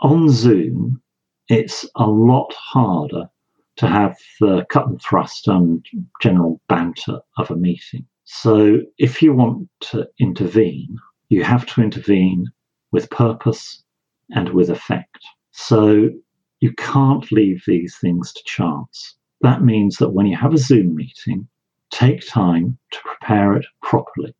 [0.00, 1.00] on Zoom,
[1.48, 3.28] it's a lot harder
[3.76, 5.84] to have the cut and thrust and
[6.20, 8.04] general banter of a meeting.
[8.24, 10.96] So if you want to intervene,
[11.28, 12.46] you have to intervene
[12.92, 13.82] with purpose
[14.30, 15.18] and with effect.
[15.52, 16.10] So
[16.60, 19.16] you can't leave these things to chance.
[19.40, 21.48] That means that when you have a Zoom meeting,
[21.90, 24.34] take time to prepare it properly.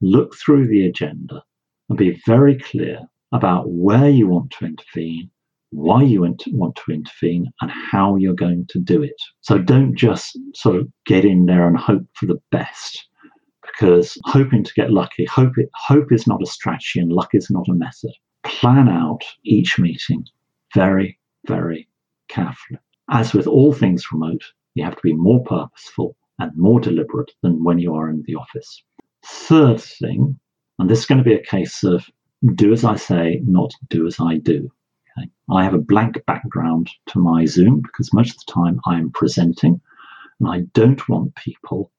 [0.00, 1.42] Look through the agenda
[1.88, 3.00] and be very clear
[3.32, 5.30] about where you want to intervene,
[5.70, 9.20] why you want to intervene, and how you're going to do it.
[9.42, 13.06] So don't just sort of get in there and hope for the best
[13.78, 17.48] because hoping to get lucky, hope, it, hope is not a strategy and luck is
[17.50, 18.10] not a method.
[18.42, 20.24] Plan out each meeting
[20.74, 21.88] very, very
[22.28, 22.80] carefully.
[23.10, 24.42] As with all things remote,
[24.74, 28.34] you have to be more purposeful and more deliberate than when you are in the
[28.34, 28.82] office.
[29.24, 30.38] Third thing,
[30.78, 32.04] and this is going to be a case of
[32.54, 34.70] do as I say, not do as I do.
[35.18, 35.28] Okay?
[35.50, 39.10] I have a blank background to my Zoom because most of the time I am
[39.10, 39.80] presenting,
[40.40, 41.92] and I don't want people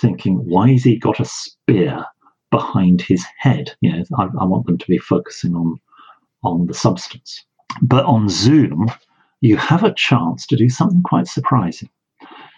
[0.00, 2.04] thinking, why has he got a spear
[2.50, 3.74] behind his head?
[3.80, 5.80] You know, I, I want them to be focusing on
[6.44, 7.44] on the substance.
[7.82, 8.90] But on Zoom,
[9.40, 11.90] you have a chance to do something quite surprising.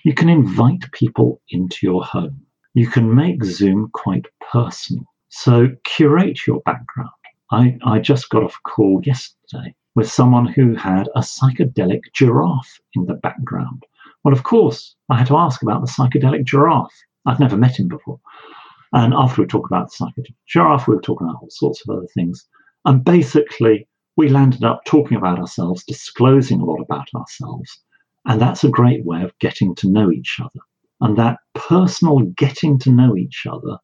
[0.04, 2.46] You can invite people into your home.
[2.74, 5.04] You can make Zoom quite personal.
[5.28, 7.10] So curate your background.
[7.50, 12.80] I, I just got off a call yesterday with someone who had a psychedelic giraffe
[12.94, 13.84] in the background.
[14.22, 16.94] Well, of course, I had to ask about the psychedelic giraffe.
[17.26, 18.20] I'd never met him before.
[18.92, 21.96] And after we talk about the psychedelic giraffe, we were talking about all sorts of
[21.96, 22.48] other things.
[22.84, 27.80] And basically, we landed up talking about ourselves, disclosing a lot about ourselves.
[28.26, 30.60] And that's a great way of getting to know each other.
[31.00, 33.78] And that personal getting to know each other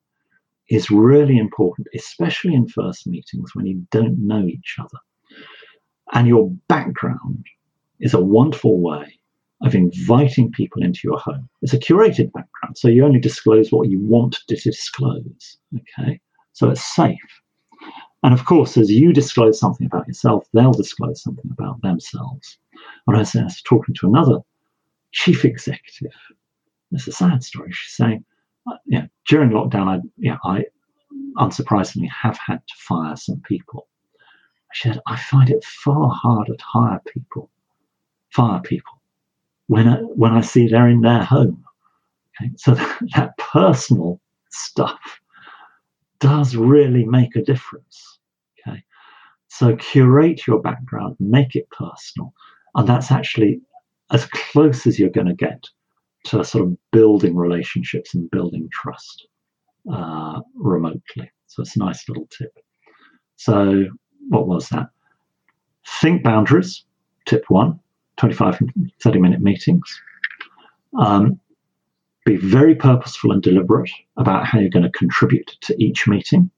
[0.69, 4.99] is really important, especially in first meetings when you don't know each other.
[6.13, 7.47] And your background
[8.01, 9.16] is a wonderful way
[9.63, 11.49] of inviting people into your home.
[11.63, 15.59] It's a curated background, so you only disclose what you want to disclose.
[15.75, 16.21] Okay,
[16.53, 17.19] so it's safe.
[18.23, 22.59] And of course, as you disclose something about yourself, they'll disclose something about themselves.
[23.07, 24.41] And I was talking to another
[25.13, 26.17] chief executive.
[26.93, 27.71] It's a sad story.
[27.73, 28.25] She's saying,
[28.71, 30.65] uh, yeah, during lockdown, I, yeah, I
[31.39, 33.89] unsurprisingly have had to fire some people.
[34.73, 37.51] She said, I find it far harder to hire people,
[38.31, 38.96] fire people,
[39.69, 41.65] when I, when I see they're in their home.
[42.41, 42.51] Okay?
[42.57, 45.21] So that, that personal stuff
[46.21, 48.19] does really make a difference.
[48.67, 48.83] Okay.
[49.49, 52.33] So curate your background, make it personal.
[52.75, 53.61] And that's actually
[54.13, 55.65] as close as you're going to get
[56.25, 59.27] to sort of building relationships and building trust
[59.93, 61.31] uh, remotely.
[61.47, 62.53] So it's a nice little tip.
[63.37, 63.85] So,
[64.29, 64.89] what was that?
[66.01, 66.85] Think boundaries,
[67.27, 67.79] tip one
[68.17, 70.01] 25 and 30 minute meetings.
[70.99, 71.41] Um,
[72.25, 76.51] be very purposeful and deliberate about how you're going to contribute to each meeting.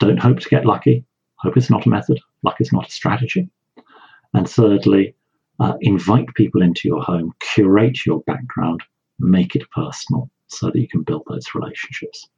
[0.00, 1.04] Don't hope to get lucky.
[1.36, 2.18] Hope is not a method.
[2.42, 3.48] Luck is not a strategy.
[4.34, 5.14] And thirdly,
[5.60, 8.82] uh, invite people into your home, curate your background,
[9.18, 12.28] make it personal so that you can build those relationships.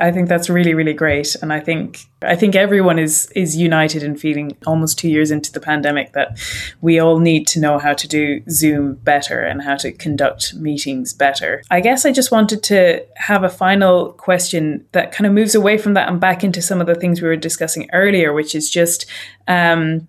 [0.00, 1.36] I think that's really, really great.
[1.42, 5.52] And I think I think everyone is is united in feeling almost two years into
[5.52, 6.38] the pandemic that
[6.80, 11.12] we all need to know how to do Zoom better and how to conduct meetings
[11.12, 11.62] better.
[11.70, 15.76] I guess I just wanted to have a final question that kind of moves away
[15.78, 18.70] from that and back into some of the things we were discussing earlier, which is
[18.70, 19.06] just
[19.48, 20.08] um,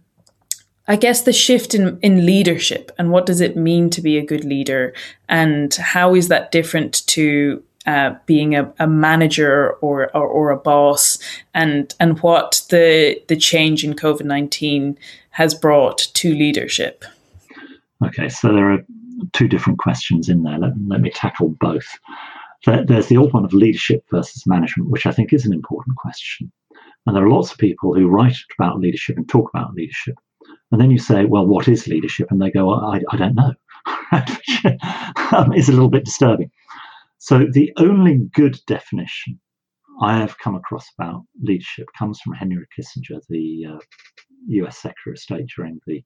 [0.87, 4.25] I guess the shift in, in leadership and what does it mean to be a
[4.25, 4.93] good leader
[5.29, 10.57] and how is that different to uh, being a, a manager or, or, or a
[10.57, 11.17] boss
[11.53, 14.97] and and what the the change in COVID nineteen
[15.31, 17.05] has brought to leadership.
[18.05, 18.79] Okay, so there are
[19.33, 20.57] two different questions in there.
[20.57, 21.87] Let, let me tackle both.
[22.65, 26.51] There's the old one of leadership versus management, which I think is an important question.
[27.05, 30.15] And there are lots of people who write about leadership and talk about leadership.
[30.71, 32.27] And then you say, well, what is leadership?
[32.29, 33.53] And they go, I, I don't know.
[35.31, 36.51] um, it's a little bit disturbing.
[37.21, 39.39] So the only good definition
[40.01, 43.77] I have come across about leadership comes from Henry Kissinger, the uh,
[44.47, 46.03] US Secretary of State during the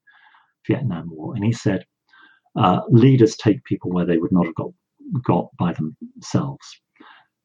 [0.68, 1.34] Vietnam War.
[1.34, 1.86] And he said,
[2.58, 4.72] uh, leaders take people where they would not have got,
[5.24, 6.82] got by themselves.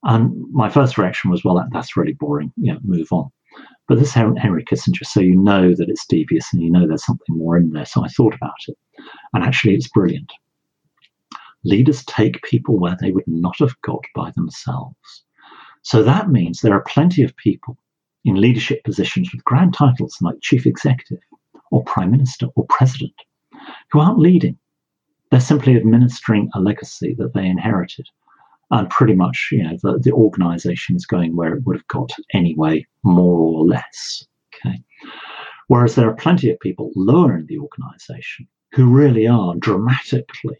[0.02, 2.52] And my first reaction was, well, that, that's really boring.
[2.56, 3.30] You know, move on.
[3.86, 7.06] But this is Henry Kissinger, so you know that it's devious and you know there's
[7.06, 7.86] something more in there.
[7.86, 8.76] So I thought about it.
[9.32, 10.32] And actually, it's brilliant.
[11.64, 15.24] Leaders take people where they would not have got by themselves.
[15.82, 17.76] So that means there are plenty of people
[18.24, 21.20] in leadership positions with grand titles like chief executive
[21.70, 23.14] or prime minister or president
[23.90, 24.58] who aren't leading.
[25.30, 28.06] They're simply administering a legacy that they inherited.
[28.72, 32.12] And pretty much, you know, the, the organization is going where it would have got
[32.32, 34.24] anyway, more or less.
[34.54, 34.80] Okay.
[35.66, 40.58] Whereas there are plenty of people lower in the organization who really are dramatically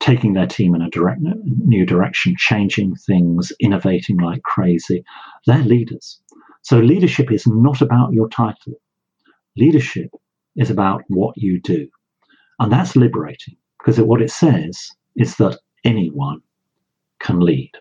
[0.00, 5.04] taking their team in a direct, new direction, changing things, innovating like crazy.
[5.46, 6.20] They're leaders.
[6.62, 8.74] So leadership is not about your title.
[9.56, 10.10] Leadership
[10.56, 11.88] is about what you do.
[12.60, 16.40] And that's liberating because what it says is that anyone
[17.20, 17.72] can lead,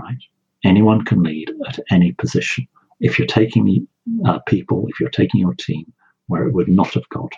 [0.00, 0.18] right?
[0.64, 2.66] Anyone can lead at any position.
[3.00, 3.86] If you're taking
[4.26, 5.92] uh, people, if you're taking your team
[6.26, 7.32] where it would not have got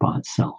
[0.00, 0.56] by itself.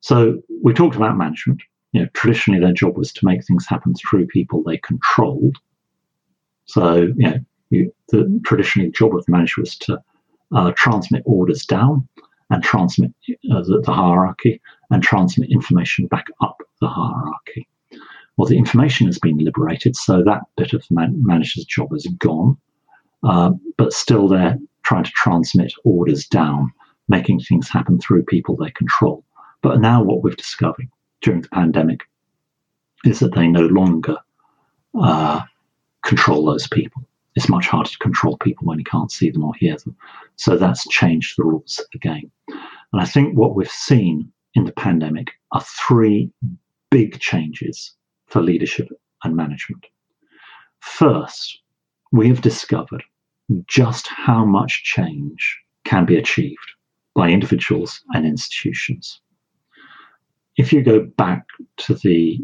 [0.00, 1.60] So we talked about management
[1.92, 5.56] you know, traditionally their job was to make things happen through people they controlled.
[6.66, 7.38] So, you know,
[7.70, 10.02] you, the traditionally job of the manager was to
[10.54, 12.06] uh, transmit orders down
[12.50, 13.12] and transmit
[13.52, 14.60] uh, the, the, hierarchy
[14.90, 17.68] and transmit information back up the hierarchy.
[18.36, 22.56] Well, the information has been liberated, so that bit of man- manager's job is gone.
[23.22, 26.72] Uh, but still, they're trying to transmit orders down,
[27.08, 29.24] making things happen through people they control.
[29.60, 30.88] But now, what we've discovered
[31.22, 32.02] during the pandemic
[33.04, 34.16] is that they no longer
[35.00, 35.42] uh,
[36.04, 37.02] control those people.
[37.34, 39.96] It's much harder to control people when you can't see them or hear them.
[40.36, 42.30] So that's changed the rules of the game.
[42.48, 46.32] And I think what we've seen in the pandemic are three
[46.90, 47.94] big changes
[48.26, 48.88] for leadership
[49.22, 49.86] and management.
[50.80, 51.60] First,
[52.12, 53.02] we have discovered
[53.66, 56.72] just how much change can be achieved
[57.14, 59.20] by individuals and institutions.
[60.58, 61.46] If you go back
[61.78, 62.40] to the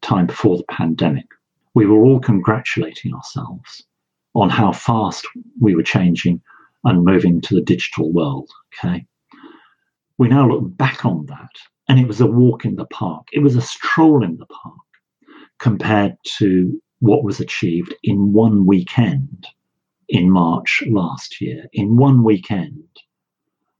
[0.00, 1.26] time before the pandemic,
[1.74, 3.84] we were all congratulating ourselves
[4.34, 5.28] on how fast
[5.60, 6.42] we were changing
[6.82, 8.50] and moving to the digital world.
[8.74, 9.06] Okay.
[10.18, 11.50] We now look back on that,
[11.88, 13.28] and it was a walk in the park.
[13.32, 14.78] It was a stroll in the park
[15.60, 19.46] compared to what was achieved in one weekend
[20.08, 21.66] in March last year.
[21.72, 22.82] In one weekend,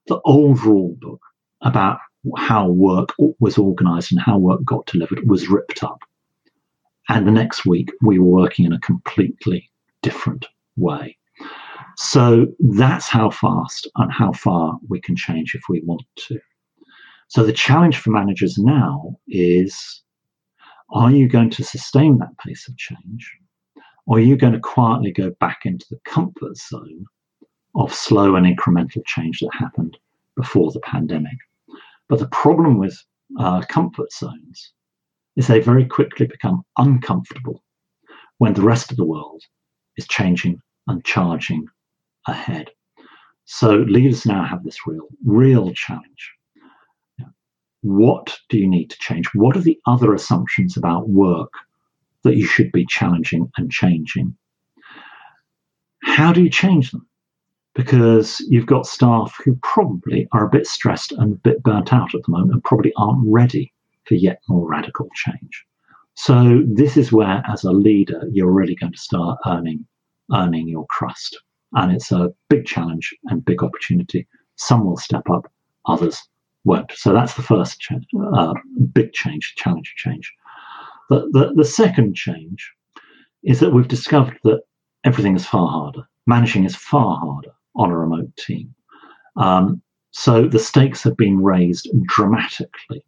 [0.07, 1.21] the overall book
[1.63, 1.99] about
[2.37, 6.01] how work was organized and how work got delivered was ripped up.
[7.09, 9.71] And the next week, we were working in a completely
[10.03, 10.47] different
[10.77, 11.17] way.
[11.97, 16.41] So that's how fast and how far we can change if we want to.
[17.29, 20.03] So the challenge for managers now is
[20.91, 23.31] are you going to sustain that pace of change?
[24.07, 27.07] Or are you going to quietly go back into the comfort zone
[27.75, 29.97] of slow and incremental change that happened
[30.37, 31.39] before the pandemic?
[32.09, 32.97] But the problem with
[33.39, 34.73] uh, comfort zones
[35.37, 37.63] is they very quickly become uncomfortable
[38.39, 39.43] when the rest of the world
[39.97, 41.67] is changing and charging
[42.27, 42.71] ahead.
[43.45, 46.33] So leaders now have this real, real challenge.
[47.83, 49.29] What do you need to change?
[49.35, 51.53] What are the other assumptions about work
[52.23, 54.37] that you should be challenging and changing?
[56.03, 57.09] How do you change them?
[57.75, 62.15] Because you've got staff who probably are a bit stressed and a bit burnt out
[62.15, 63.73] at the moment and probably aren't ready
[64.05, 65.65] for yet more radical change.
[66.15, 69.87] So this is where, as a leader, you're really going to start earning
[70.33, 71.39] earning your crust,
[71.73, 74.27] And it's a big challenge and big opportunity.
[74.57, 75.51] Some will step up,
[75.87, 76.23] others
[76.65, 76.93] won't.
[76.93, 78.55] So that's the first change, uh,
[78.93, 80.33] big change, challenge change.
[81.11, 82.73] The, the, the second change
[83.43, 84.63] is that we've discovered that
[85.05, 86.09] everything is far harder.
[86.27, 88.75] Managing is far harder on a remote team.
[89.37, 93.05] Um, so the stakes have been raised dramatically,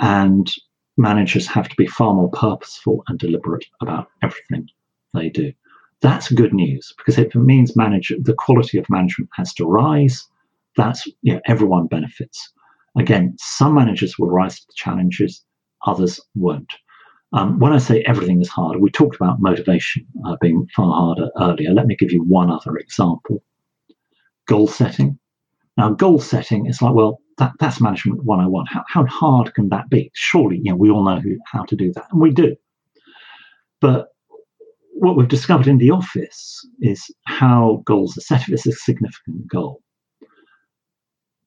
[0.00, 0.50] and
[0.96, 4.68] managers have to be far more purposeful and deliberate about everything
[5.12, 5.52] they do.
[6.00, 10.26] That's good news because it means the quality of management has to rise,
[10.76, 12.52] that's you know, everyone benefits.
[12.96, 15.44] Again, some managers will rise to the challenges,
[15.86, 16.72] others won't.
[17.32, 21.30] Um, when I say everything is harder, we talked about motivation uh, being far harder
[21.40, 21.72] earlier.
[21.72, 23.42] Let me give you one other example
[24.46, 25.18] goal setting.
[25.76, 28.66] Now, goal setting is like, well, that, that's management 101.
[28.66, 30.10] How, how hard can that be?
[30.14, 32.54] Surely, you know, we all know who, how to do that, and we do.
[33.80, 34.08] But
[34.92, 39.48] what we've discovered in the office is how goals are set if it's a significant
[39.48, 39.82] goal.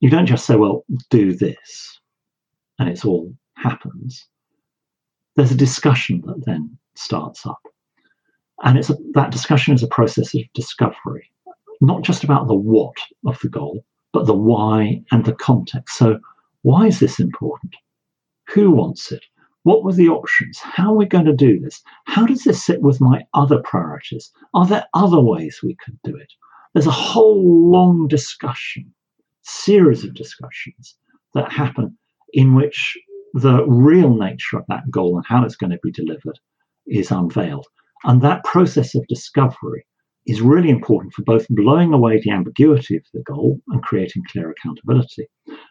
[0.01, 1.99] You don't just say, well, do this,
[2.77, 4.27] and it's all happens.
[5.35, 7.61] There's a discussion that then starts up.
[8.63, 11.31] And it's a, that discussion is a process of discovery,
[11.81, 15.97] not just about the what of the goal, but the why and the context.
[15.97, 16.19] So,
[16.63, 17.75] why is this important?
[18.49, 19.23] Who wants it?
[19.63, 20.59] What were the options?
[20.59, 21.81] How are we going to do this?
[22.05, 24.31] How does this sit with my other priorities?
[24.53, 26.31] Are there other ways we could do it?
[26.73, 28.93] There's a whole long discussion,
[29.43, 30.95] series of discussions
[31.33, 31.97] that happen
[32.33, 32.97] in which
[33.33, 36.39] the real nature of that goal and how it's going to be delivered
[36.87, 37.67] is unveiled.
[38.03, 39.85] And that process of discovery
[40.27, 44.51] is really important for both blowing away the ambiguity of the goal and creating clear
[44.51, 45.25] accountability,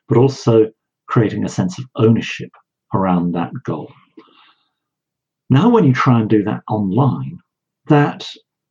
[0.09, 0.67] but also
[1.09, 2.51] creating a sense of ownership
[2.95, 3.93] around that goal.
[5.51, 7.39] Now, when you try and do that online,
[7.89, 8.27] that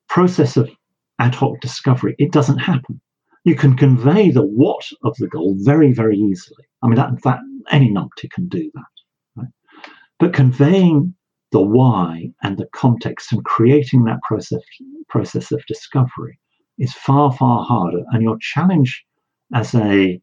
[0.09, 0.69] process of
[1.19, 2.99] ad hoc discovery, it doesn't happen.
[3.45, 6.65] You can convey the what of the goal very, very easily.
[6.81, 7.39] I mean, that, that
[7.71, 8.83] any numpty can do that.
[9.35, 9.47] Right?
[10.19, 11.13] But conveying
[11.51, 14.61] the why and the context and creating that process
[15.15, 16.37] process of discovery
[16.77, 18.03] is far, far harder.
[18.11, 19.05] And your challenge
[19.53, 20.19] as a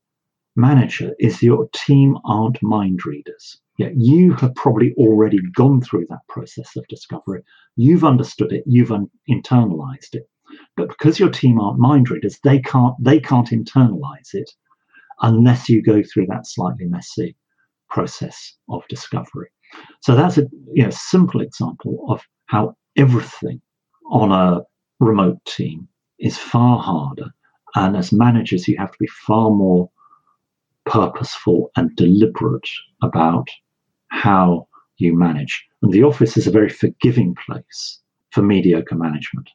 [0.55, 3.59] manager is your team aren't mind readers.
[3.78, 7.43] Yet you have probably already gone through that process of discovery.
[7.76, 10.28] You've understood it, you've un- internalized it.
[10.76, 14.51] But because your team aren't mind readers, they can't they can't internalize it
[15.22, 17.34] unless you go through that slightly messy
[17.88, 19.49] process of discovery.
[20.03, 20.43] So that's a
[20.74, 23.62] you know, simple example of how everything
[24.11, 24.61] on a
[25.03, 25.89] remote team
[26.19, 27.33] is far harder.
[27.75, 29.91] And as managers, you have to be far more
[30.85, 32.69] purposeful and deliberate
[33.03, 33.49] about
[34.09, 35.67] how you manage.
[35.83, 38.01] And the office is a very forgiving place
[38.31, 39.51] for mediocre management.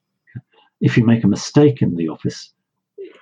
[0.81, 2.53] If you make a mistake in the office,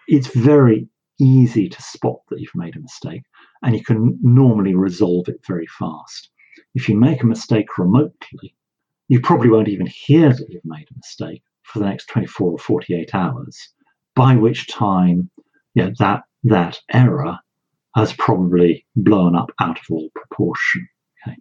[0.08, 0.88] it's very
[1.20, 3.24] easy to spot that you've made a mistake
[3.64, 6.30] and you can normally resolve it very fast.
[6.74, 8.56] If you make a mistake remotely,
[9.08, 12.58] you probably won't even hear that you've made a mistake for the next 24 or
[12.58, 13.70] 48 hours,
[14.16, 15.30] by which time
[15.74, 17.38] you know, that, that error
[17.96, 20.88] has probably blown up out of all proportion.
[21.28, 21.38] Okay?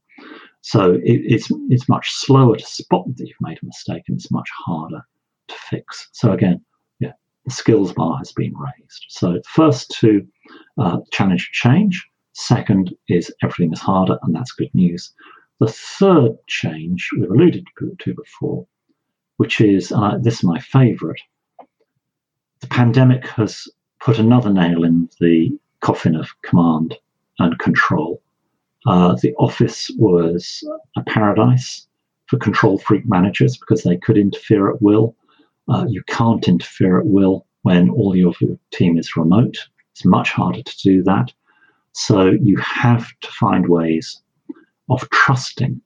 [0.61, 4.31] So it, it's, it's much slower to spot that you've made a mistake and it's
[4.31, 5.03] much harder
[5.49, 6.09] to fix.
[6.13, 6.65] So again,
[7.01, 7.13] yeah,
[7.45, 9.07] the skills bar has been raised.
[9.09, 10.27] So first to
[10.79, 12.07] uh, challenge change.
[12.37, 15.13] Second is everything is harder, and that's good news.
[15.61, 18.67] The third change we've alluded to before,
[19.37, 21.21] which is, uh, this is my favorite,
[22.61, 23.69] the pandemic has
[24.01, 26.95] put another nail in the coffin of command
[27.39, 28.23] and control.
[28.87, 30.63] Uh, the office was
[30.97, 31.87] a paradise
[32.27, 35.15] for control freak managers because they could interfere at will.
[35.69, 38.33] Uh, you can't interfere at will when all your
[38.73, 39.57] team is remote.
[39.93, 41.33] It's much harder to do that.
[41.93, 44.21] So you have to find ways
[44.91, 45.81] of trusting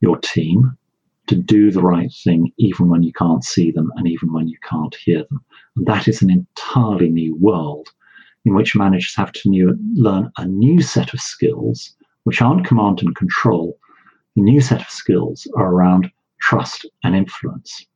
[0.00, 0.76] your team
[1.26, 4.58] to do the right thing even when you can't see them and even when you
[4.68, 5.44] can't hear them.
[5.76, 7.88] And that is an entirely new world
[8.44, 11.94] in which managers have to new, learn a new set of skills,
[12.24, 13.78] which aren't command and control.
[14.36, 16.10] The new set of skills are around
[16.40, 17.86] trust and influence.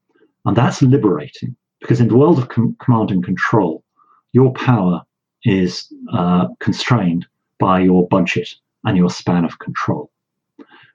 [0.46, 3.84] And that's liberating because in the world of com- command and control,
[4.32, 5.02] your power
[5.44, 7.26] is uh, constrained
[7.58, 8.48] by your budget
[8.84, 10.10] and your span of control.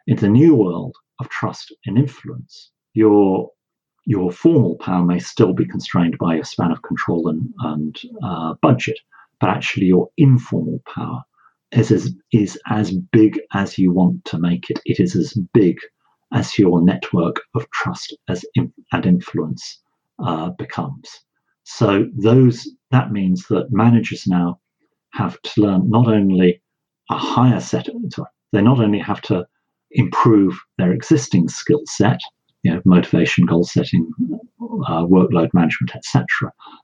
[0.07, 3.49] In the new world of trust and influence, your
[4.05, 8.53] your formal power may still be constrained by your span of control and, and uh,
[8.61, 8.99] budget,
[9.39, 11.24] but actually your informal power
[11.72, 14.80] is as, is as big as you want to make it.
[14.86, 15.78] It is as big
[16.34, 19.80] as your network of trust as in, and influence
[20.20, 21.09] uh, becomes.
[21.64, 24.59] So those that means that managers now
[25.14, 26.61] have to learn not only
[27.09, 29.47] a higher set, sorry, they not only have to
[29.93, 32.19] improve their existing skill set,
[32.63, 34.09] you know, motivation, goal setting,
[34.87, 36.25] uh, workload management, etc.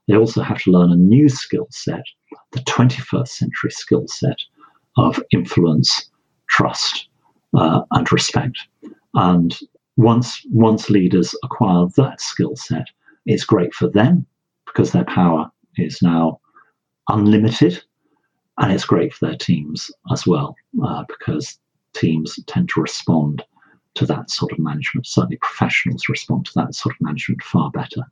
[0.08, 2.04] They also have to learn a new skill set
[2.52, 4.38] the 21st century skill set
[4.96, 6.10] of influence,
[6.48, 7.08] trust,
[7.56, 8.58] uh, and respect.
[9.14, 9.56] And
[9.96, 12.86] once once leaders acquire that skill set,
[13.26, 14.26] it's great for them
[14.66, 16.40] because their power is now
[17.08, 17.82] unlimited,
[18.58, 20.54] and it's great for their teams as well
[20.84, 21.58] uh, because
[21.94, 23.44] teams tend to respond
[23.94, 25.06] to that sort of management.
[25.06, 28.02] Certainly, professionals respond to that sort of management far better.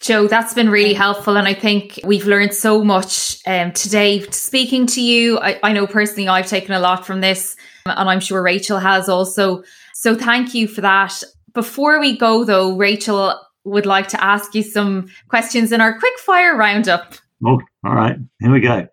[0.00, 1.36] Jo, that's been really helpful.
[1.36, 5.38] And I think we've learned so much um, today speaking to you.
[5.38, 9.08] I, I know personally I've taken a lot from this, and I'm sure Rachel has
[9.08, 9.62] also.
[9.94, 11.22] So thank you for that.
[11.54, 16.18] Before we go, though, Rachel would like to ask you some questions in our quick
[16.18, 17.14] fire roundup.
[17.44, 18.16] Oh, all right.
[18.40, 18.86] Here we go.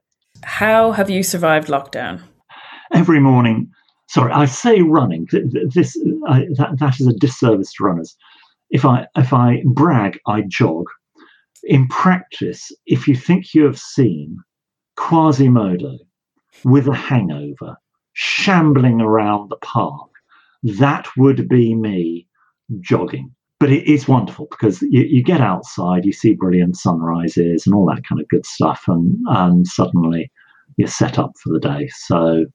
[0.43, 2.21] How have you survived lockdown?
[2.93, 3.71] Every morning.
[4.13, 5.27] Sorry, I say running.
[5.73, 5.97] This
[6.27, 8.15] I, that, that is a disservice to runners
[8.69, 10.85] if I if I brag, I jog.
[11.63, 14.37] In practice, if you think you have seen
[14.97, 15.97] Quasimodo
[16.63, 17.75] with a hangover
[18.11, 20.11] shambling around the park,
[20.61, 22.27] that would be me
[22.81, 23.33] jogging.
[23.59, 27.87] But it is wonderful because you, you get outside, you see brilliant sunrises and all
[27.87, 30.31] that kind of good stuff, and and suddenly
[30.77, 31.89] you're set up for the day.
[31.95, 32.45] So,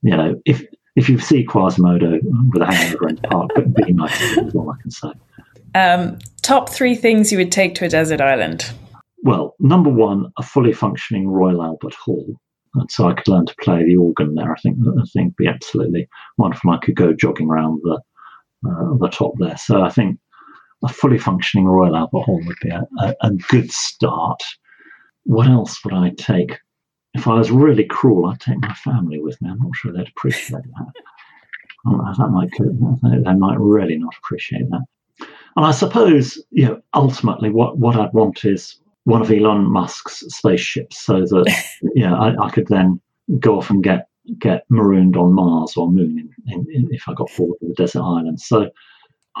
[0.00, 0.64] you know, if
[0.96, 2.18] if you see Quasimodo
[2.52, 4.20] with a hangover in the park, be nice.
[4.20, 5.12] Is all I can say.
[5.74, 8.70] Um, top three things you would take to a desert island.
[9.22, 12.40] Well, number one, a fully functioning Royal Albert Hall.
[12.74, 14.52] And so I could learn to play the organ there.
[14.52, 16.70] I think I think be absolutely wonderful.
[16.70, 18.00] I could go jogging around the
[18.68, 19.56] uh, the top there.
[19.56, 20.18] So I think
[20.84, 24.42] a fully functioning Royal Albert Hall would be a, a, a good start.
[25.24, 26.58] What else would I take?
[27.16, 29.50] If I was really cruel, I'd take my family with me.
[29.50, 30.92] I'm not sure they'd appreciate that.
[31.88, 32.50] Oh, that might
[33.24, 34.82] they might really not appreciate that.
[35.56, 40.24] And I suppose, you know, ultimately what, what I'd want is one of Elon Musk's
[40.26, 41.64] spaceships so that,
[41.94, 43.00] you know, I, I could then
[43.38, 44.08] go off and get
[44.40, 47.74] get marooned on Mars or Moon in, in, in, if I got bored of the
[47.74, 48.40] desert island.
[48.40, 48.68] So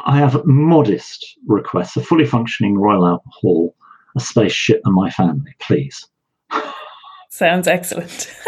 [0.04, 3.74] I have modest requests: a fully functioning Royal Albert Hall,
[4.16, 6.06] a spaceship, and my family, please.
[7.36, 8.34] Sounds excellent.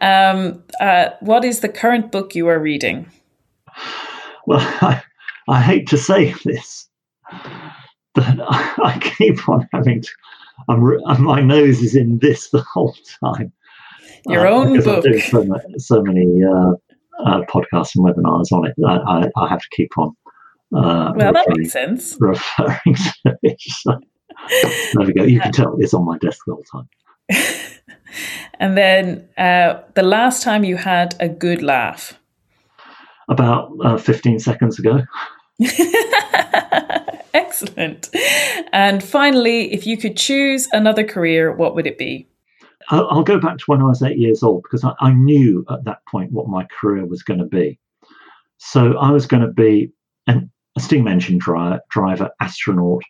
[0.00, 3.06] Um, uh, what is the current book you are reading?
[4.46, 5.02] Well, I,
[5.48, 6.88] I hate to say this,
[8.12, 10.08] but I, I keep on having to.
[10.68, 13.52] I'm, my nose is in this the whole time.
[14.26, 15.04] Your uh, own book.
[15.20, 15.46] so,
[15.78, 16.72] so many uh,
[17.24, 18.74] uh, podcasts and webinars on it.
[18.86, 20.14] I, I, I have to keep on.
[20.74, 22.16] Uh, well, that makes sense.
[22.20, 22.94] Referring
[23.24, 23.60] to it.
[23.60, 23.98] So,
[24.94, 25.24] there we go.
[25.24, 26.88] You can tell it's on my desk the whole time.
[28.60, 32.18] and then uh, the last time you had a good laugh?
[33.28, 35.00] About uh, 15 seconds ago.
[37.34, 38.10] Excellent.
[38.72, 42.28] And finally, if you could choose another career, what would it be?
[42.90, 45.84] I'll, go back to when I was eight years old because I, I knew at
[45.84, 47.78] that point what my career was going to be.
[48.58, 49.90] So I was going to be
[50.26, 53.02] an, a steam engine driver, driver astronaut,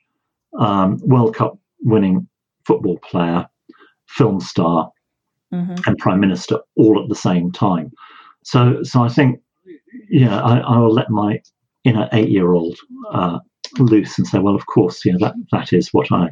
[0.58, 2.28] um, World Cup winning
[2.66, 3.48] football player,
[4.08, 4.90] film star,
[5.52, 5.74] mm-hmm.
[5.86, 7.90] and prime minister all at the same time.
[8.44, 9.40] So, so I think,
[10.10, 11.40] yeah, I, I will let my
[11.84, 12.78] inner eight-year-old
[13.12, 13.38] uh,
[13.78, 16.28] loose and say, well, of course, you know that that is what I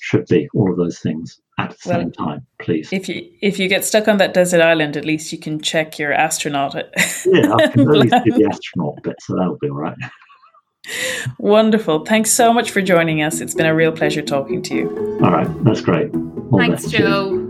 [0.00, 0.48] should be.
[0.54, 2.92] All of those things at the well, same time, please.
[2.92, 5.98] If you if you get stuck on that desert island, at least you can check
[5.98, 6.74] your astronaut.
[6.74, 9.96] yeah, I can at least do the astronaut bit, so that'll be all right.
[11.38, 12.04] Wonderful.
[12.04, 13.40] Thanks so much for joining us.
[13.40, 15.18] It's been a real pleasure talking to you.
[15.22, 16.14] All right, that's great.
[16.14, 17.42] All Thanks, Jo.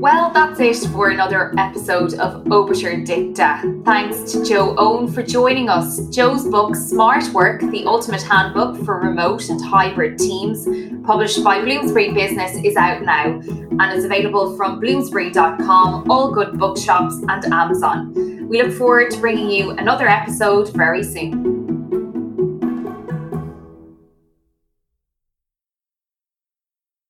[0.00, 3.82] Well, that's it for another episode of Obiter Dicta.
[3.84, 6.00] Thanks to Jo Owen for joining us.
[6.08, 10.66] Jo's book, Smart Work The Ultimate Handbook for Remote and Hybrid Teams,
[11.04, 17.16] published by Bloomsbury Business, is out now and is available from bloomsbury.com, all good bookshops,
[17.28, 18.48] and Amazon.
[18.48, 21.59] We look forward to bringing you another episode very soon.